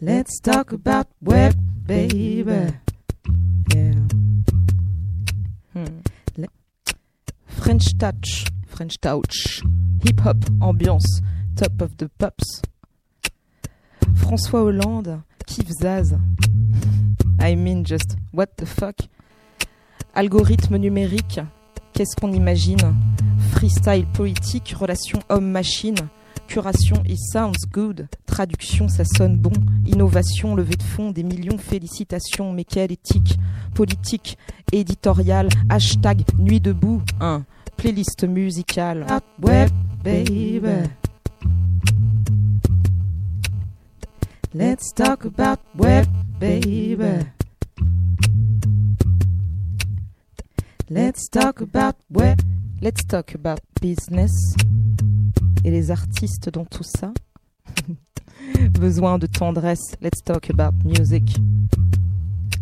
[0.00, 1.54] Let's talk about web,
[1.86, 2.72] baby.
[3.74, 3.94] Yeah.
[5.74, 6.00] Hmm.
[7.46, 9.62] French touch, French touch,
[10.02, 11.22] hip hop, ambiance,
[11.56, 12.62] top of the pops.
[14.18, 16.16] François Hollande, Kif Zaz.
[17.40, 18.96] I mean just what the fuck.
[20.14, 21.40] Algorithme numérique,
[21.92, 22.94] qu'est-ce qu'on imagine?
[23.52, 25.96] Freestyle politique, relation homme-machine.
[26.48, 28.08] Curation, it sounds good.
[28.26, 29.52] Traduction, ça sonne bon.
[29.86, 32.52] Innovation, levée de fonds, des millions, félicitations.
[32.52, 33.38] Mais quelle éthique
[33.74, 34.38] Politique,
[34.72, 37.02] éditoriale, hashtag nuit debout.
[37.20, 37.44] Un
[37.76, 39.06] playlist musicale.
[39.42, 39.70] Web,
[40.02, 40.60] baby.
[44.54, 46.06] Let's talk about web,
[46.38, 47.26] baby.
[50.88, 52.40] Let's talk about web.
[52.80, 54.30] Let's talk about business.
[55.64, 57.12] Et les artistes dans tout ça.
[58.80, 59.94] Besoin de tendresse.
[60.00, 61.24] Let's talk about music.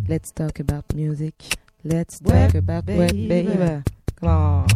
[0.08, 1.34] Let's talk about music.
[1.84, 3.28] Let's talk Web, about web, baby.
[3.28, 3.82] baby.
[4.18, 4.66] Come on.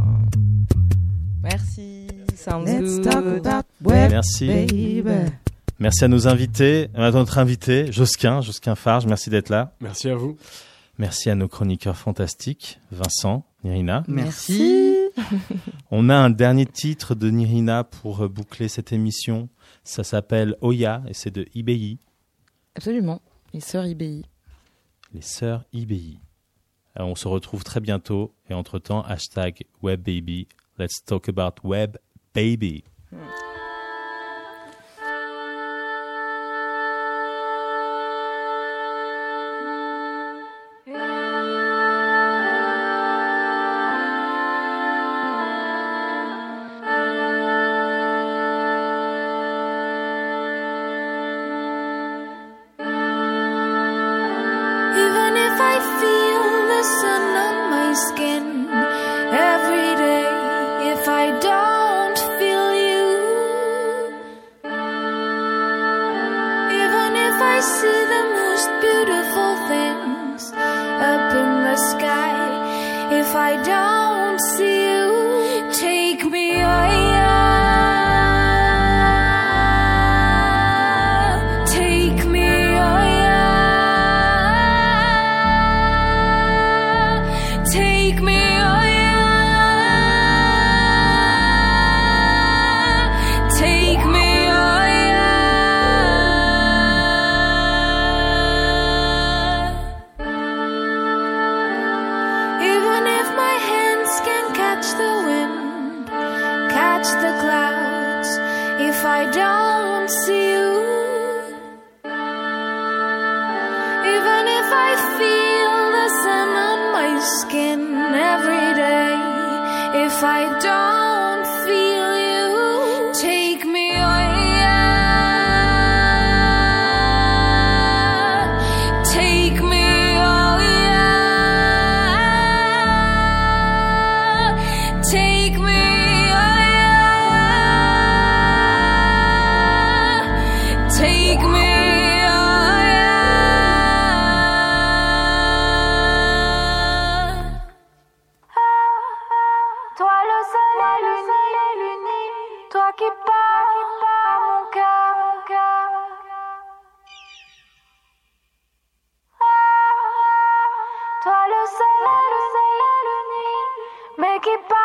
[1.42, 2.06] Merci.
[2.36, 3.04] Sounds Let's good.
[3.04, 4.46] talk about web, Merci.
[4.46, 5.32] baby.
[5.80, 9.72] Merci à nos invités, à notre invité, Josquin, Josquin Farge, merci d'être là.
[9.80, 10.36] Merci à vous.
[10.98, 14.04] Merci à nos chroniqueurs fantastiques, Vincent, Nirina.
[14.06, 14.96] Merci.
[15.90, 19.48] On a un dernier titre de Nirina pour euh, boucler cette émission.
[19.82, 21.98] Ça s'appelle Oya et c'est de IBI,
[22.74, 23.22] Absolument.
[23.54, 24.24] Les sœurs IBI.
[25.14, 26.20] les sœurs IBI.
[26.94, 30.46] Alors, on se retrouve très bientôt et entre-temps, hashtag WebBaby.
[30.78, 31.96] Let's talk about Web
[32.34, 32.84] Baby.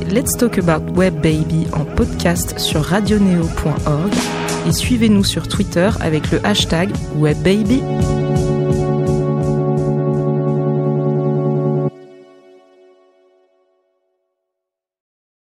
[0.00, 4.12] Let's Talk About Web Baby en podcast sur radioneo.org
[4.66, 8.21] et suivez-nous sur Twitter avec le hashtag WebBaby.